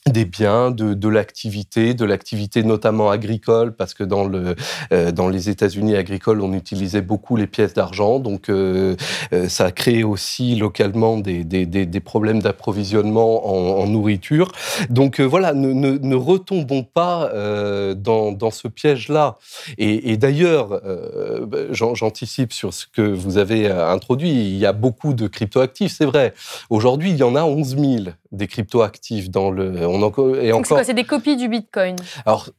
[0.06, 4.54] Des biens, de, de l'activité, de l'activité notamment agricole, parce que dans, le,
[4.92, 8.94] euh, dans les États-Unis agricoles, on utilisait beaucoup les pièces d'argent, donc euh,
[9.32, 14.52] euh, ça a créé aussi localement des, des, des, des problèmes d'approvisionnement en, en nourriture.
[14.90, 19.36] Donc euh, voilà, ne, ne, ne retombons pas euh, dans, dans ce piège-là.
[19.78, 24.72] Et, et d'ailleurs, euh, j'an- j'anticipe sur ce que vous avez introduit, il y a
[24.72, 26.32] beaucoup de cryptoactifs, c'est vrai.
[26.70, 27.86] Aujourd'hui, il y en a 11 000
[28.32, 29.86] des cryptoactifs dans le...
[29.86, 31.96] On en, et c'est quoi C'est des copies du Bitcoin?
[32.24, 32.50] alors,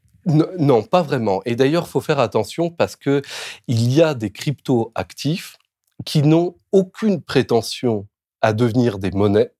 [0.60, 1.41] non, pas vraiment.
[1.45, 3.21] Et d'ailleurs, il faut faire attention parce que
[3.67, 5.58] il y a des crypto actifs
[6.06, 8.08] qui n'ont aucune prétention
[8.41, 9.51] à devenir des monnaies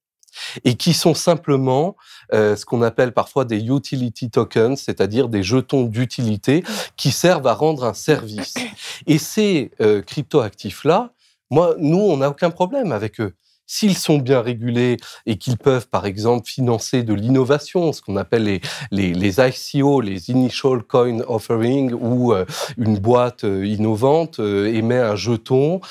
[0.63, 1.96] et qui sont simplement
[2.34, 6.63] euh, ce qu'on appelle parfois des utility tokens, c'est-à-dire des jetons d'utilité
[6.96, 8.54] qui servent à rendre un service.
[9.08, 11.13] Et ces euh, crypto-actifs-là,
[11.50, 13.34] moi, nous, on n'a aucun problème avec eux.
[13.69, 18.45] S'ils sont bien régulés et qu'ils peuvent, par exemple, financer de l'innovation, ce qu'on appelle
[18.45, 22.45] les, les, les, ICO, les Initial Coin Offering, où euh,
[22.77, 25.82] une boîte euh, innovante euh, émet un jeton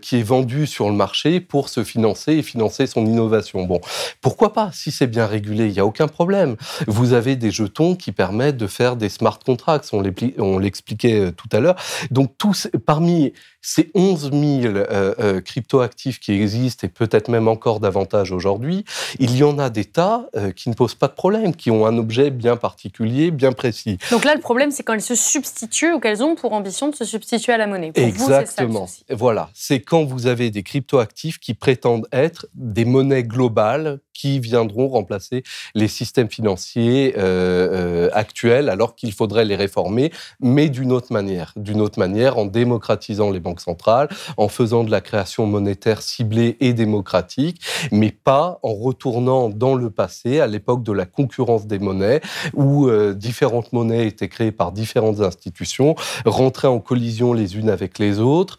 [0.00, 3.64] qui est vendu sur le marché pour se financer et financer son innovation.
[3.64, 3.80] Bon,
[4.20, 6.56] pourquoi pas Si c'est bien régulé, il n'y a aucun problème.
[6.86, 11.60] Vous avez des jetons qui permettent de faire des smart contracts, on l'expliquait tout à
[11.60, 11.76] l'heure.
[12.10, 14.42] Donc, tous, parmi ces 11 000
[14.74, 18.84] euh, euh, cryptoactifs qui existent et peut-être même encore davantage aujourd'hui,
[19.18, 21.84] il y en a des tas euh, qui ne posent pas de problème, qui ont
[21.84, 23.98] un objet bien particulier, bien précis.
[24.12, 26.94] Donc là, le problème, c'est quand elles se substituent ou qu'elles ont pour ambition de
[26.94, 27.90] se substituer à la monnaie.
[27.90, 28.84] Pour Exactement.
[28.84, 29.50] Vous, ça, voilà.
[29.52, 35.42] C'est quand vous avez des cryptoactifs qui prétendent être des monnaies globales qui viendront remplacer
[35.74, 41.52] les systèmes financiers euh, euh, actuels, alors qu'il faudrait les réformer, mais d'une autre manière,
[41.56, 46.56] d'une autre manière, en démocratisant les banques centrales, en faisant de la création monétaire ciblée
[46.60, 51.78] et démocratique, mais pas en retournant dans le passé, à l'époque de la concurrence des
[51.78, 52.20] monnaies,
[52.54, 55.94] où euh, différentes monnaies étaient créées par différentes institutions,
[56.24, 58.56] rentraient en collision les unes avec les autres,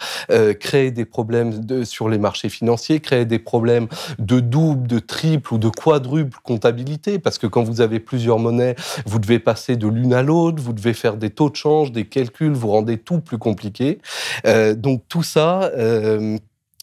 [0.59, 3.87] créer des problèmes de, sur les marchés financiers, créer des problèmes
[4.19, 8.75] de double, de triple ou de quadruple comptabilité, parce que quand vous avez plusieurs monnaies,
[9.05, 12.05] vous devez passer de l'une à l'autre, vous devez faire des taux de change, des
[12.05, 13.99] calculs, vous rendez tout plus compliqué.
[14.45, 16.37] Euh, donc tout ça euh,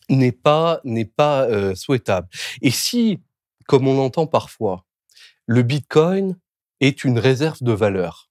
[0.09, 2.29] n'est pas, n'est pas euh, souhaitable.
[2.62, 3.20] Et si,
[3.66, 4.85] comme on l'entend parfois,
[5.46, 6.37] le Bitcoin
[6.81, 8.31] est une réserve de valeur,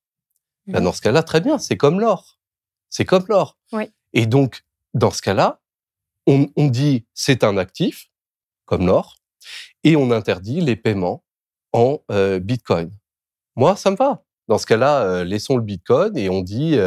[0.67, 0.83] ben mmh.
[0.83, 2.37] dans ce cas-là, très bien, c'est comme l'or.
[2.89, 3.57] C'est comme l'or.
[3.71, 3.91] Oui.
[4.13, 4.63] Et donc,
[4.93, 5.59] dans ce cas-là,
[6.27, 8.09] on, on dit c'est un actif,
[8.65, 9.18] comme l'or,
[9.83, 11.23] et on interdit les paiements
[11.73, 12.91] en euh, Bitcoin.
[13.55, 14.23] Moi, ça me va.
[14.47, 16.77] Dans ce cas-là, euh, laissons le Bitcoin et on dit,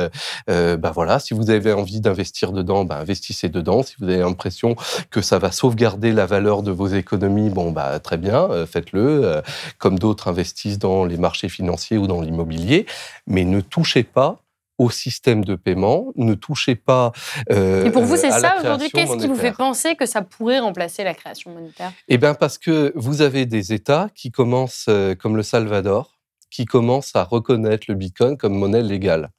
[0.48, 3.85] bah voilà, si vous avez envie d'investir dedans, bah investissez dedans.
[3.85, 4.74] Si vous avez l'impression
[5.11, 9.42] que ça va sauvegarder la valeur de vos économies, bon bah très bien, faites-le.
[9.78, 12.87] comme d'autres investissent dans les marchés financiers ou dans l'immobilier,
[13.28, 14.41] mais ne touchez pas
[14.83, 17.12] au système de paiement, ne touchez pas.
[17.51, 18.90] Euh, Et pour vous, c'est ça aujourd'hui?
[18.90, 21.92] Qu'est-ce qui vous fait penser que ça pourrait remplacer la création monétaire?
[22.09, 26.18] Eh bien, parce que vous avez des États qui commencent, euh, comme le Salvador,
[26.51, 29.31] qui commencent à reconnaître le Bitcoin comme monnaie légale.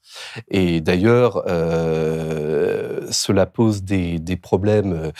[0.49, 5.11] Et d'ailleurs, euh, cela pose des, problèmes euh,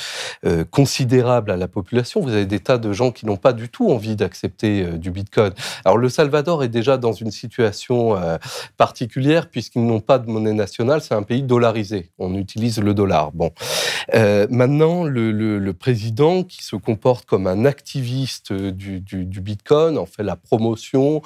[0.46, 2.22] euh, considérables à la population.
[2.22, 5.54] Vous avez des tas de gens qui n'ont pas du tout envie d'accepter du Bitcoin.
[5.86, 8.18] Alors le Salvador est déjà dans une situation
[8.78, 11.02] particulière puisqu'ils n'ont pas de monnaie nationale.
[11.02, 12.12] C'est un pays dollarisé.
[12.18, 13.32] On utilise le dollar.
[13.32, 13.52] Bon,
[14.50, 21.22] maintenant le, président qui se comporte comme un activiste du, Bitcoin, en fait la promotion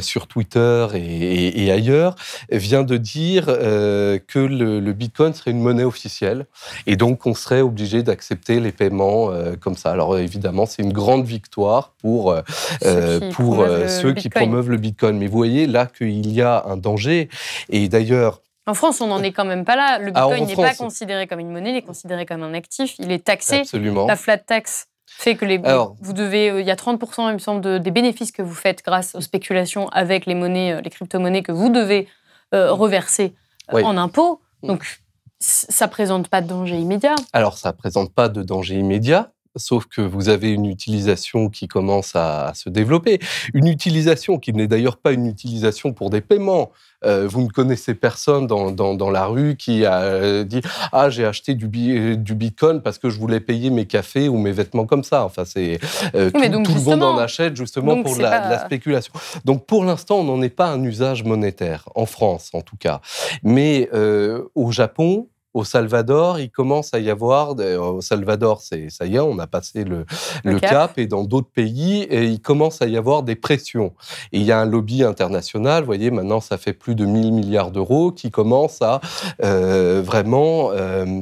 [0.00, 2.14] sur Twitter et, et ailleurs,
[2.50, 6.46] vient de dire euh, que le, le, Bitcoin serait une monnaie officielle
[6.86, 9.92] et donc on serait obligé d'accepter les paiements euh, comme ça.
[9.92, 12.42] Alors évidemment, c'est une grande victoire pour, euh,
[12.82, 15.18] ceux, qui, pour ceux qui promeuvent le Bitcoin.
[15.18, 17.28] Mais vous voyez là qu'il y a un danger.
[17.70, 19.98] Et d'ailleurs, en France, on n'en est quand même pas là.
[19.98, 22.96] Le Bitcoin n'est pas considéré comme une monnaie, il est considéré comme un actif.
[22.98, 23.60] Il est taxé.
[23.60, 24.06] Absolument.
[24.06, 27.38] La flat tax fait que les, Alors, vous devez, il y a 30%, il me
[27.38, 31.42] semble, de, des bénéfices que vous faites grâce aux spéculations avec les monnaies, les crypto-monnaies
[31.42, 32.08] que vous devez
[32.54, 33.34] euh, reversé
[33.72, 34.40] euh, en impôts.
[34.62, 34.66] Mm.
[34.68, 35.00] Donc,
[35.40, 37.14] ça présente pas de danger immédiat.
[37.32, 42.14] Alors, ça présente pas de danger immédiat sauf que vous avez une utilisation qui commence
[42.14, 43.18] à, se développer.
[43.54, 46.70] Une utilisation qui n'est d'ailleurs pas une utilisation pour des paiements.
[47.04, 51.10] Euh, vous ne connaissez personne dans, dans, dans la rue qui a euh, dit ah
[51.10, 51.68] j'ai acheté du,
[52.16, 55.24] du bitcoin parce que je voulais payer mes cafés ou mes vêtements comme ça.
[55.24, 55.78] Enfin c'est
[56.16, 58.48] euh, tout, tout le monde en achète justement pour la, pas...
[58.48, 59.12] la, spéculation.
[59.44, 63.00] Donc pour l'instant on n'en est pas un usage monétaire en France en tout cas,
[63.44, 69.06] mais euh, au Japon au Salvador, il commence à y avoir, au Salvador, c'est ça
[69.06, 70.06] y est, on a passé le,
[70.44, 70.70] le, le cap.
[70.70, 70.98] cap.
[70.98, 73.92] et dans d'autres pays, et il commence à y avoir des pressions.
[74.32, 77.32] Et il y a un lobby international, vous voyez, maintenant ça fait plus de 1000
[77.32, 79.00] milliards d'euros, qui commence à
[79.42, 80.70] euh, vraiment...
[80.70, 81.20] Euh,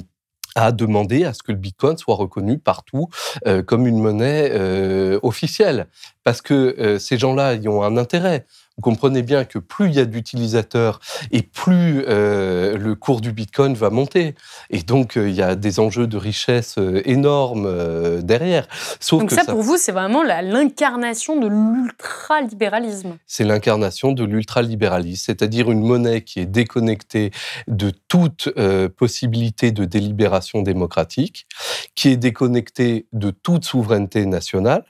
[0.58, 3.08] à demander à ce que le Bitcoin soit reconnu partout
[3.46, 5.86] euh, comme une monnaie euh, officielle.
[6.24, 8.46] Parce que euh, ces gens-là, ils ont un intérêt.
[8.76, 13.32] Vous comprenez bien que plus il y a d'utilisateurs et plus euh, le cours du
[13.32, 14.34] Bitcoin va monter.
[14.70, 18.66] Et donc, euh, il y a des enjeux de richesse euh, énormes derrière.
[19.00, 23.16] Sauf donc que ça, ça, pour vous, c'est vraiment l'incarnation de l'ultralibéralisme.
[23.26, 27.30] C'est l'incarnation de l'ultralibéralisme, c'est-à-dire une monnaie qui est déconnectée
[27.68, 31.46] de toute euh, possibilité de délibération démocratique,
[31.94, 34.84] qui est déconnectée de toute souveraineté nationale,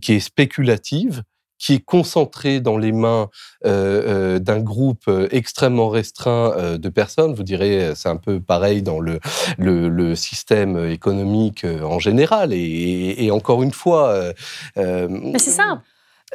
[0.00, 1.22] qui est spéculative,
[1.62, 3.28] qui est concentré dans les mains
[3.64, 7.34] d'un groupe extrêmement restreint de personnes.
[7.34, 9.20] Vous direz, c'est un peu pareil dans le,
[9.58, 12.52] le, système économique en général.
[12.52, 14.32] Et, et encore une fois...
[14.76, 15.82] Mais c'est ça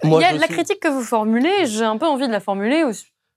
[0.04, 2.84] il y a la critique que vous formulez, j'ai un peu envie de la formuler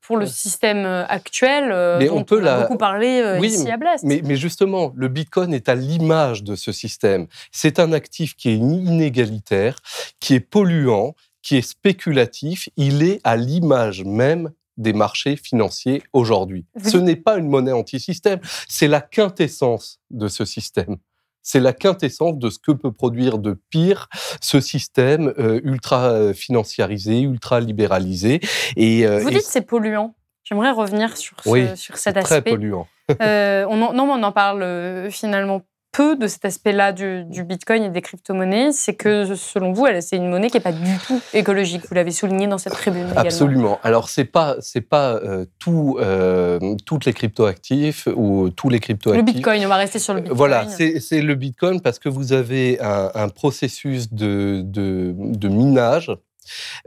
[0.03, 3.71] pour le système euh, actuel euh, mais dont on, peut a beaucoup parlé euh, ici
[3.71, 4.03] à Blast.
[4.03, 7.27] Mais, mais, justement, le Bitcoin est à l'image de ce système.
[7.53, 9.77] C'est un actif qui est inégalitaire,
[10.19, 12.69] qui est polluant, qui est spéculatif.
[12.77, 16.65] Il est à l'image même des marchés financiers aujourd'hui.
[16.85, 20.97] Ce n'est pas une monnaie anti-système, c'est la quintessence de ce système.
[21.43, 24.09] C'est la quintessence de ce que peut produire de pire
[24.43, 28.41] ce système euh, ultra euh, financiarisé, ultra libéralisé.
[28.77, 30.15] Et, euh, Vous dites c'est polluant.
[30.45, 31.37] J'aimerais revenir sur,
[31.77, 32.41] sur cet aspect.
[32.41, 32.87] Très polluant.
[33.09, 38.73] on non, on en parle finalement peu de cet aspect-là du, Bitcoin et des crypto-monnaies,
[38.73, 41.83] c'est que selon vous, c'est une monnaie qui n'est pas du tout écologique.
[41.89, 43.07] Vous l'avez souligné dans cette tribune.
[43.17, 43.79] Absolument.
[43.83, 49.27] Alors c'est pas c'est pas euh, tout euh, toutes les crypto-actifs ou tous les crypto-actifs.
[49.27, 50.37] Le Bitcoin, on va rester sur le Bitcoin.
[50.37, 56.11] Voilà, c'est le Bitcoin parce que vous avez un, processus de, de, de minage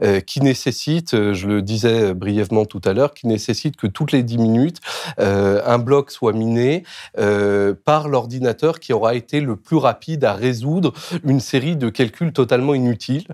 [0.02, 4.12] euh, qui nécessite, euh, je le disais brièvement tout à l'heure, qui nécessite que toutes
[4.12, 4.80] les 10 minutes,
[5.18, 6.84] euh, un bloc soit miné
[7.84, 10.92] par l'ordinateur qui aura été le plus rapide à résoudre
[11.24, 13.26] une série de calculs totalement inutiles.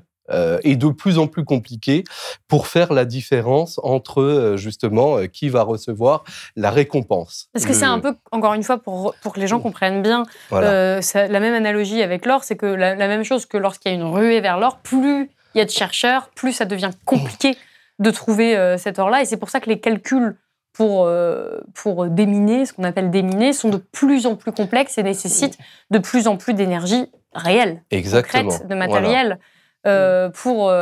[0.62, 2.04] et de plus en plus compliqués
[2.46, 6.22] pour faire la différence entre justement qui va recevoir
[6.54, 7.48] la récompense.
[7.52, 10.22] Parce que c'est un peu, encore une fois, pour, pour que les gens comprennent bien,
[10.52, 11.00] la
[11.40, 14.04] même analogie avec l'or, c'est que la, la, même chose que lorsqu'il y a une
[14.04, 17.56] ruée vers l'or, plus il y a de chercheurs, plus ça devient compliqué
[17.98, 19.22] de trouver euh, cet or-là.
[19.22, 20.36] Et c'est pour ça que les calculs
[20.72, 25.02] pour, euh, pour déminer, ce qu'on appelle déminer, sont de plus en plus complexes et
[25.02, 25.58] nécessitent
[25.90, 29.38] de plus en plus d'énergie réelle, concrète, de matériel,
[29.86, 30.72] euh, pour,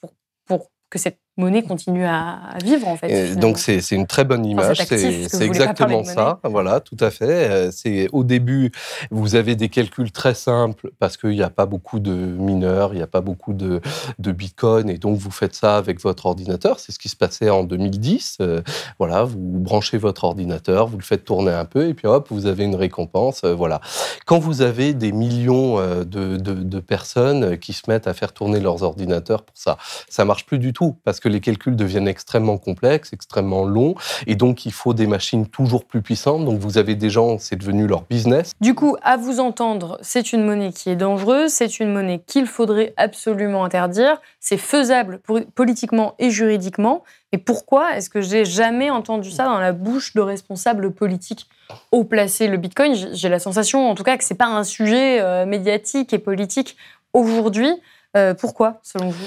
[0.00, 0.12] pour,
[0.46, 3.36] pour, que cette monnaie continue à, vivre en fait.
[3.36, 7.26] donc c'est une très bonne image, c'est exactement ça, voilà, tout à fait.
[7.26, 8.72] Euh, c'est au début,
[9.10, 12.96] vous avez des calculs très simples parce qu'il n'y a pas beaucoup de mineurs, il
[12.96, 13.80] n'y a pas beaucoup de,
[14.18, 16.80] de bitcoin et donc vous faites ça avec votre ordinateur.
[16.80, 18.38] C'est ce qui se passait en 2010.
[18.40, 18.62] Euh,
[18.98, 22.46] voilà, vous branchez votre ordinateur, vous le faites tourner un peu et puis hop, vous
[22.46, 23.42] avez une récompense.
[23.44, 23.80] Euh, voilà.
[24.24, 28.60] Quand vous avez des millions de, de, de personnes qui se mettent à faire tourner
[28.60, 29.76] leurs ordinateurs pour ça,
[30.08, 33.94] ça marche plus du tout parce que les calculs deviennent extrêmement complexes, extrêmement longs,
[34.26, 36.44] et donc il faut des machines toujours plus puissantes.
[36.44, 38.52] Donc vous avez des gens, c'est devenu leur business.
[38.60, 42.46] Du coup, à vous entendre, c'est une monnaie qui est dangereuse, c'est une monnaie qu'il
[42.46, 45.20] faudrait absolument interdire, c'est faisable
[45.54, 47.02] politiquement et juridiquement.
[47.32, 51.48] Et pourquoi est-ce que j'ai jamais entendu ça dans la bouche de responsables politiques
[51.92, 55.20] haut placés Le Bitcoin, j'ai la sensation, en tout cas, que c'est pas un sujet
[55.20, 56.76] euh, médiatique et politique
[57.12, 57.70] aujourd'hui.
[58.16, 59.26] Euh, pourquoi, selon vous?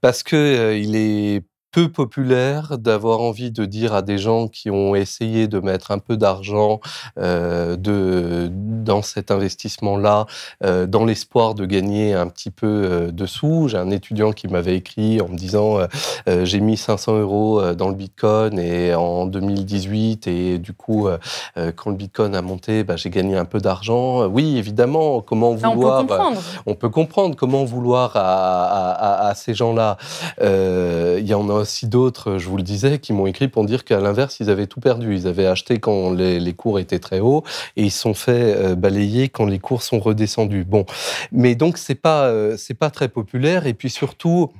[0.00, 1.42] Parce qu'il euh, il est
[1.76, 5.98] peu populaire d'avoir envie de dire à des gens qui ont essayé de mettre un
[5.98, 6.80] peu d'argent
[7.18, 10.24] euh, de, dans cet investissement-là,
[10.64, 13.68] euh, dans l'espoir de gagner un petit peu euh, de sous.
[13.68, 15.80] J'ai un étudiant qui m'avait écrit en me disant
[16.44, 21.08] j'ai mis 500 euros dans le Bitcoin et en 2018 et du coup
[21.54, 24.26] quand le Bitcoin a monté, bah, j'ai gagné un peu d'argent.
[24.26, 25.20] Oui, évidemment.
[25.20, 26.40] Comment vouloir On peut comprendre.
[26.64, 29.98] on peut comprendre comment vouloir à, à, à, ces gens-là.
[30.40, 34.00] Il y en a d'autres, je vous le disais, qui m'ont écrit pour dire qu'à
[34.00, 35.14] l'inverse, ils avaient tout perdu.
[35.14, 37.42] Ils avaient acheté quand les, cours étaient très hauts
[37.76, 40.64] et ils se sont fait euh, balayer quand les cours sont redescendus.
[40.64, 40.86] Bon,
[41.32, 44.52] mais donc c'est pas euh, c'est pas très populaire et puis surtout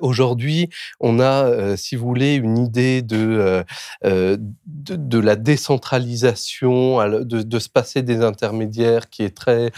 [0.00, 0.68] aujourd'hui,
[1.00, 3.64] on a, si vous voulez, une idée de,
[4.04, 9.70] de, la décentralisation, de, se passer des intermédiaires qui est très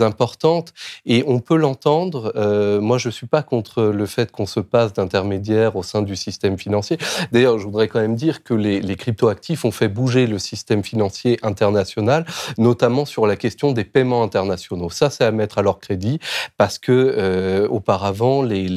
[0.00, 0.72] importante.
[1.06, 2.32] Et on peut l'entendre.
[2.80, 6.58] moi, je suis pas contre le fait qu'on se passe d'intermédiaires au sein du système
[6.58, 6.98] financier.
[7.32, 10.82] D'ailleurs, je voudrais quand même dire que les, les cryptoactifs ont fait bouger le système
[10.82, 12.26] financier international,
[12.58, 14.90] notamment sur la question des paiements internationaux.
[14.90, 16.18] Ça, c'est à mettre à leur crédit
[16.56, 18.68] parce que auparavant, les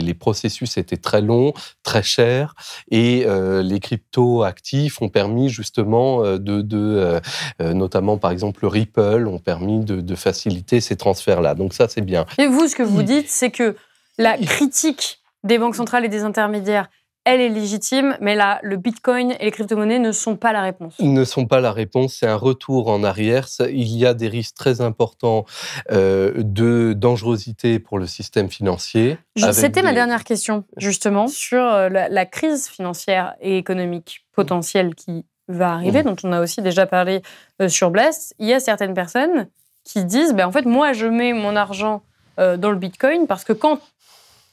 [0.00, 2.54] les, processus étaient très longs, très chers,
[2.90, 7.20] et euh, les crypto-actifs ont permis justement euh, de, de
[7.60, 11.54] euh, notamment par exemple le Ripple, ont permis de, de faciliter ces transferts-là.
[11.54, 12.26] Donc ça, c'est bien.
[12.38, 13.76] Et vous, ce que vous dites, c'est que
[14.18, 16.88] la critique des banques centrales et des intermédiaires
[17.24, 20.94] elle est légitime, mais là, le Bitcoin et les crypto-monnaies ne sont pas la réponse.
[20.98, 23.46] Ils ne sont pas la réponse, c'est un retour en arrière.
[23.68, 25.44] Il y a des risques très importants
[25.90, 29.18] euh, de dangerosité pour le système financier.
[29.52, 35.72] C'était ma dernière question, justement, sur euh, la, crise financière et économique potentielle qui va
[35.72, 36.06] arriver, mmh.
[36.06, 37.22] dont on a aussi déjà parlé
[37.60, 38.34] euh, sur Blast.
[38.38, 39.48] Il y a certaines personnes
[39.84, 42.02] qui disent, ben, en fait, moi, je mets mon argent
[42.38, 43.80] dans le Bitcoin parce que quand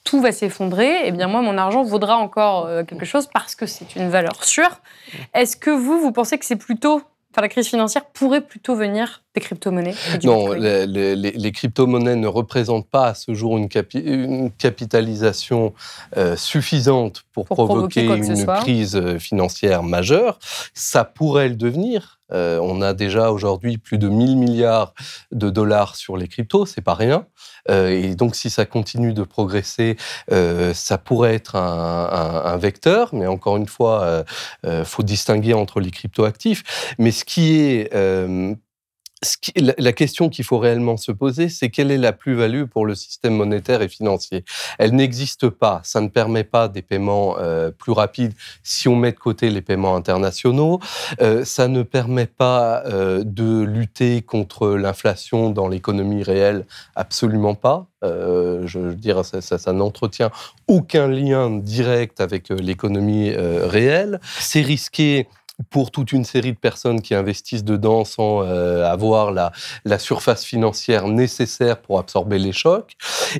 [0.07, 3.97] tout va s'effondrer, eh bien moi, mon argent vaudra encore quelque chose parce que c'est
[3.97, 4.79] une valeur sûre.
[5.33, 7.01] Est-ce que vous, vous pensez que c'est plutôt
[7.41, 9.93] la crise financière pourrait plutôt venir des crypto-monnaies
[10.23, 15.73] Non, les, crypto-monnaies ne représentent pas à ce jour une, capitalisation
[16.17, 20.39] euh, suffisante pour, provoquer, une crise euh, financière majeure.
[20.73, 22.16] Ça pourrait le devenir.
[22.31, 24.93] Euh, on a déjà aujourd'hui plus de 1000 milliards
[25.31, 27.25] de dollars sur les cryptos, c'est pas rien.
[27.69, 29.97] et donc, si ça continue de progresser,
[30.73, 33.13] ça pourrait être un, vecteur.
[33.13, 34.23] Mais encore une fois,
[34.63, 36.95] il faut distinguer entre les crypto-actifs.
[36.97, 37.93] Mais ce qui est
[39.55, 43.35] la question qu'il faut réellement se poser, c'est quelle est la plus-value pour le système
[43.35, 44.45] monétaire et financier?
[44.77, 45.81] Elle n'existe pas.
[45.83, 49.61] Ça ne permet pas des paiements euh, plus rapides si on met de côté les
[49.61, 50.79] paiements internationaux.
[51.21, 56.65] Euh, ça ne permet pas euh, de lutter contre l'inflation dans l'économie réelle,
[56.95, 57.87] absolument pas.
[58.03, 60.31] je veux dire, ça, ça n'entretient
[60.67, 64.19] aucun lien direct avec l'économie réelle.
[64.39, 65.27] C'est risqué
[65.69, 69.51] pour toute une série de personnes qui investissent dedans sans euh, avoir la,
[69.97, 72.93] surface financière nécessaire pour absorber les chocs.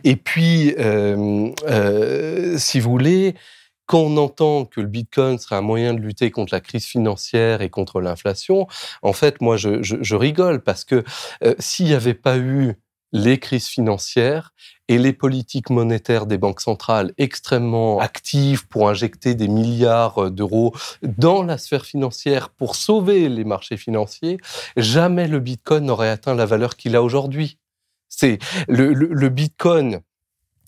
[0.03, 3.36] Et puis, euh, euh, si vous voulez,
[3.86, 7.61] quand on entend que le Bitcoin serait un moyen de lutter contre la crise financière
[7.61, 8.68] et contre l'inflation,
[9.03, 11.03] en fait, moi, je, je rigole parce que
[11.59, 12.76] s'il n'y avait pas eu
[13.12, 14.51] les crises financières
[14.88, 21.43] et les politiques monétaires des banques centrales extrêmement actives pour injecter des milliards d'euros dans
[21.43, 24.38] la sphère financière pour sauver les marchés financiers,
[24.76, 27.58] jamais le Bitcoin n'aurait atteint la valeur qu'il a aujourd'hui.
[28.10, 30.01] C'est le Bitcoin,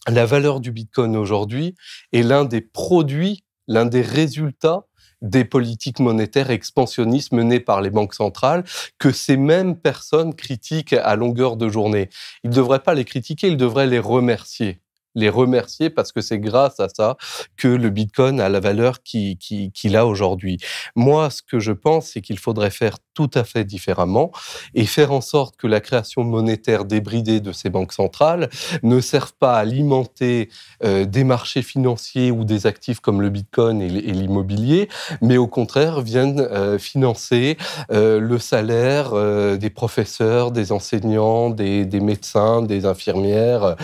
[0.07, 1.75] la valeur du Bitcoin aujourd'hui
[2.13, 4.85] est l'un des produits, l'un des résultats
[5.21, 8.63] des politiques monétaires expansionnistes menées par les banques centrales
[8.97, 12.09] que ces mêmes personnes critiquent à longueur de journée.
[12.43, 14.81] Ils ne devraient pas les critiquer, ils devraient les remercier
[15.19, 17.17] les remercier parce que c'est grâce à ça
[17.57, 20.57] que le Bitcoin a la valeur qu'il a aujourd'hui.
[20.95, 24.31] Moi, ce que je pense, c'est qu'il faudrait faire tout à fait différemment
[24.73, 28.49] et faire en sorte que la création monétaire débridée de ces banques centrales
[28.81, 30.49] ne serve pas à alimenter
[30.85, 34.87] euh, des marchés financiers ou des actifs comme le Bitcoin et l'immobilier,
[35.21, 37.57] mais au contraire viennent euh, financer
[37.91, 39.13] euh, le salaire
[39.57, 43.75] des professeurs, des enseignants, des, des médecins, des infirmières,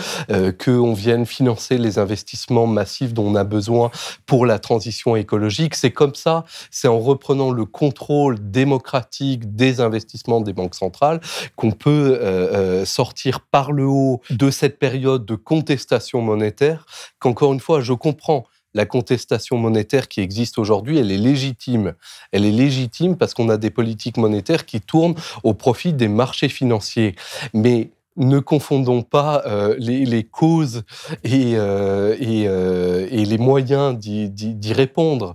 [0.64, 3.90] qu'on vienne financer les investissements massifs dont on a besoin
[4.26, 5.74] pour la transition écologique.
[5.74, 11.20] C'est comme ça, c'est en reprenant le contrôle démocratique des investissements des banques centrales
[11.56, 16.86] qu'on peut euh, euh, sortir par le haut de cette période de contestation monétaire
[17.18, 18.46] qu'encore une fois, je comprends
[18.76, 21.94] la contestation monétaire qui existe aujourd'hui, elle est légitime.
[22.30, 26.50] Elle est légitime parce qu'on a des politiques monétaires qui tournent au profit des marchés
[26.50, 27.16] financiers.
[27.54, 30.84] Mais ne confondons pas euh, les, causes
[31.22, 35.34] et, euh, euh, et, les moyens d'y répondre,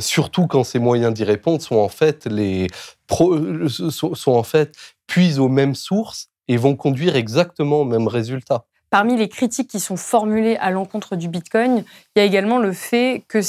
[0.00, 2.66] surtout quand ces moyens d'y répondre sont en fait les
[3.08, 4.74] sont, en fait
[5.06, 8.64] puisent aux mêmes sources et vont conduire exactement au même résultat.
[8.90, 11.84] Parmi les critiques qui sont formulées à l'encontre du Bitcoin,
[12.14, 13.40] il y a également le fait que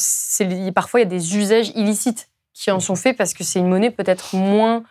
[0.72, 3.70] parfois il y a des usages illicites qui en sont faits parce que c'est une
[3.70, 4.84] monnaie peut-être moins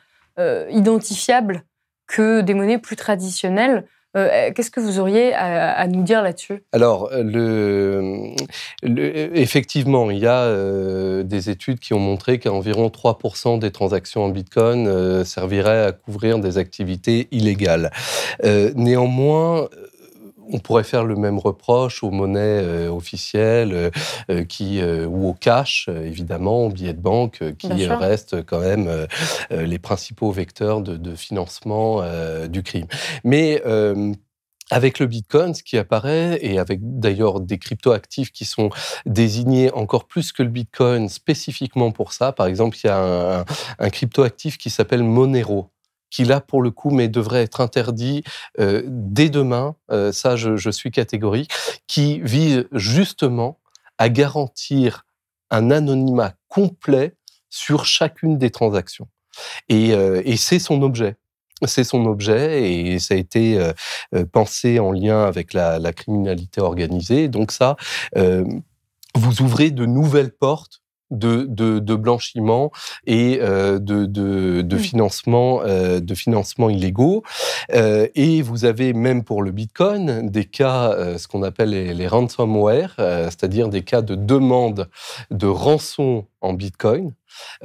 [0.70, 1.64] identifiable
[2.06, 3.84] que des monnaies plus traditionnelles.
[4.16, 6.64] Euh, qu'est-ce que vous auriez à, nous dire là-dessus?
[6.72, 8.34] Alors, le,
[8.82, 14.30] effectivement, il y a euh, des études qui ont montré qu'environ 3% des transactions en
[14.30, 17.90] Bitcoin euh, serviraient à couvrir des activités illégales.
[18.42, 19.68] néanmoins,
[20.52, 23.90] on pourrait faire le même reproche aux monnaies euh, officielles euh,
[24.30, 29.06] euh, qui, ou au cash, évidemment, aux billets de banque, qui restent quand même
[29.50, 32.02] les principaux vecteurs de, financement
[32.48, 32.86] du crime.
[33.24, 33.62] Mais
[34.70, 38.70] avec le Bitcoin, ce qui apparaît, et avec d'ailleurs des cryptoactifs qui sont
[39.04, 43.44] désignés encore plus que le Bitcoin spécifiquement pour ça, par exemple, il y a un,
[43.78, 45.70] un cryptoactif qui s'appelle Monero
[46.10, 48.22] qui là, pour le coup, mais devrait être interdit
[48.60, 51.50] euh, dès demain, euh, ça je, suis catégorique,
[51.86, 53.58] qui vise justement
[53.98, 55.04] à garantir
[55.50, 57.14] un anonymat complet
[57.50, 59.08] sur chacune des transactions.
[59.68, 61.16] Et, euh, c'est son objet.
[61.64, 63.58] C'est son objet et ça a été
[64.30, 67.28] pensé en lien avec la, la criminalité organisée.
[67.28, 67.76] Donc ça,
[68.14, 72.72] vous ouvrez de nouvelles portes de, de, blanchiment
[73.06, 77.22] et euh, de, de, financement, euh, de financement illégaux.
[77.72, 82.94] Euh, et vous avez même pour le Bitcoin des cas, ce qu'on appelle les, ransomware,
[82.96, 84.88] c'est-à-dire des cas de demande
[85.30, 87.12] de rançon en Bitcoin.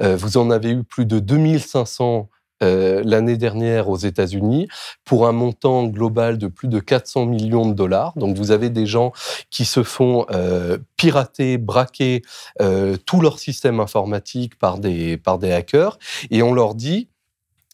[0.00, 2.28] vous en avez eu plus de 2500
[2.62, 4.68] euh, l'année dernière aux États-Unis
[5.04, 8.12] pour un montant global de plus de 400 millions de dollars.
[8.16, 9.12] Donc vous avez des gens
[9.50, 12.22] qui se font euh, pirater, braquer
[12.60, 15.98] euh, tout leur système informatique par des, par des hackers
[16.30, 17.08] et on leur dit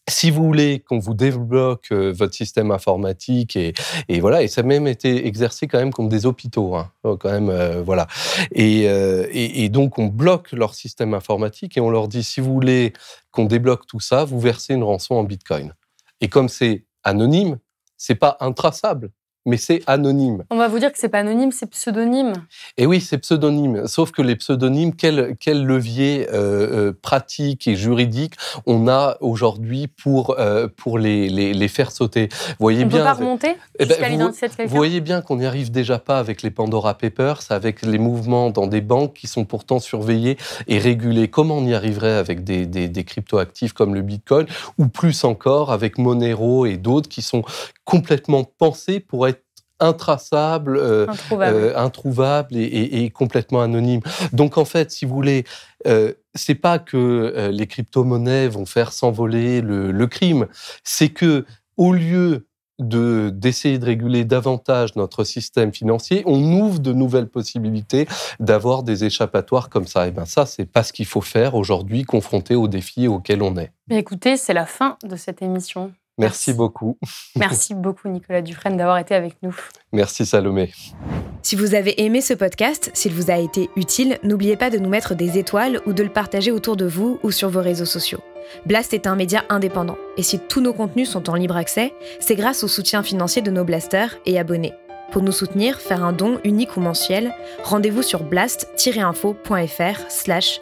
[0.09, 3.73] si vous voulez qu'on vous débloque euh, votre système informatique et,
[4.19, 7.31] voilà, et ça a même été exercé quand même comme des hôpitaux, hein, oh, quand
[7.31, 8.07] même, euh, voilà.
[8.51, 12.53] Et, euh, et, donc on bloque leur système informatique et on leur dit si vous
[12.53, 12.93] voulez
[13.31, 15.73] qu'on débloque tout ça, vous versez une rançon en Bitcoin.
[16.21, 17.59] Et comme c'est anonyme,
[17.97, 19.11] c'est pas intraçable
[19.45, 20.43] mais c'est anonyme.
[20.49, 22.33] On va vous dire que c'est pas anonyme, c'est pseudonyme.
[22.77, 23.87] Et oui, c'est pseudonyme.
[23.87, 28.35] Sauf que les pseudonymes, quel, quel levier euh, euh, pratique et juridique
[28.65, 32.29] on a aujourd'hui pour, euh, pour les, les, les, faire sauter?
[32.59, 33.55] Voyez on bien, peut pas remonter?
[33.79, 34.31] Eh ben, vous,
[34.67, 38.49] vous voyez bien qu'on n'y arrive déjà pas avec les Pandora Papers, avec les mouvements
[38.49, 40.37] dans des banques qui sont pourtant surveillés
[40.67, 41.29] et régulés.
[41.29, 44.45] Comment on y arriverait avec des, des, des cryptoactifs comme le Bitcoin
[44.77, 47.43] ou plus encore avec Monero et d'autres qui sont
[47.85, 49.38] complètement pensés pour être
[49.79, 54.01] intraçable, euh, introuvable, euh, introuvable et, et, et, complètement anonyme.
[54.33, 55.45] Donc en fait, si vous voulez,
[55.87, 60.47] euh, c'est pas que euh, les crypto-monnaies vont faire s'envoler le, le, crime,
[60.83, 61.45] c'est que
[61.77, 62.47] au lieu
[62.79, 68.07] de d'essayer de réguler davantage notre système financier, on ouvre de nouvelles possibilités
[68.39, 70.07] d'avoir des échappatoires comme ça.
[70.07, 73.57] Et ben ça, c'est pas ce qu'il faut faire aujourd'hui, confronté aux défis auxquels on
[73.57, 73.71] est.
[73.89, 75.91] Mais écoutez, c'est la fin de cette émission.
[76.19, 76.97] Merci, beaucoup.
[77.35, 79.55] Merci beaucoup, Nicolas Dufresne, d'avoir été avec nous.
[79.93, 80.71] Merci, Salomé.
[81.41, 84.89] Si vous avez aimé ce podcast, s'il vous a été utile, n'oubliez pas de nous
[84.89, 88.19] mettre des étoiles ou de le partager autour de vous ou sur vos réseaux sociaux.
[88.65, 92.35] Blast est un média indépendant, et si tous nos contenus sont en libre accès, c'est
[92.35, 94.73] grâce au soutien financier de nos blasters et abonnés.
[95.11, 100.61] Pour nous soutenir, faire un don unique ou mensuel, rendez-vous sur blast-info.fr slash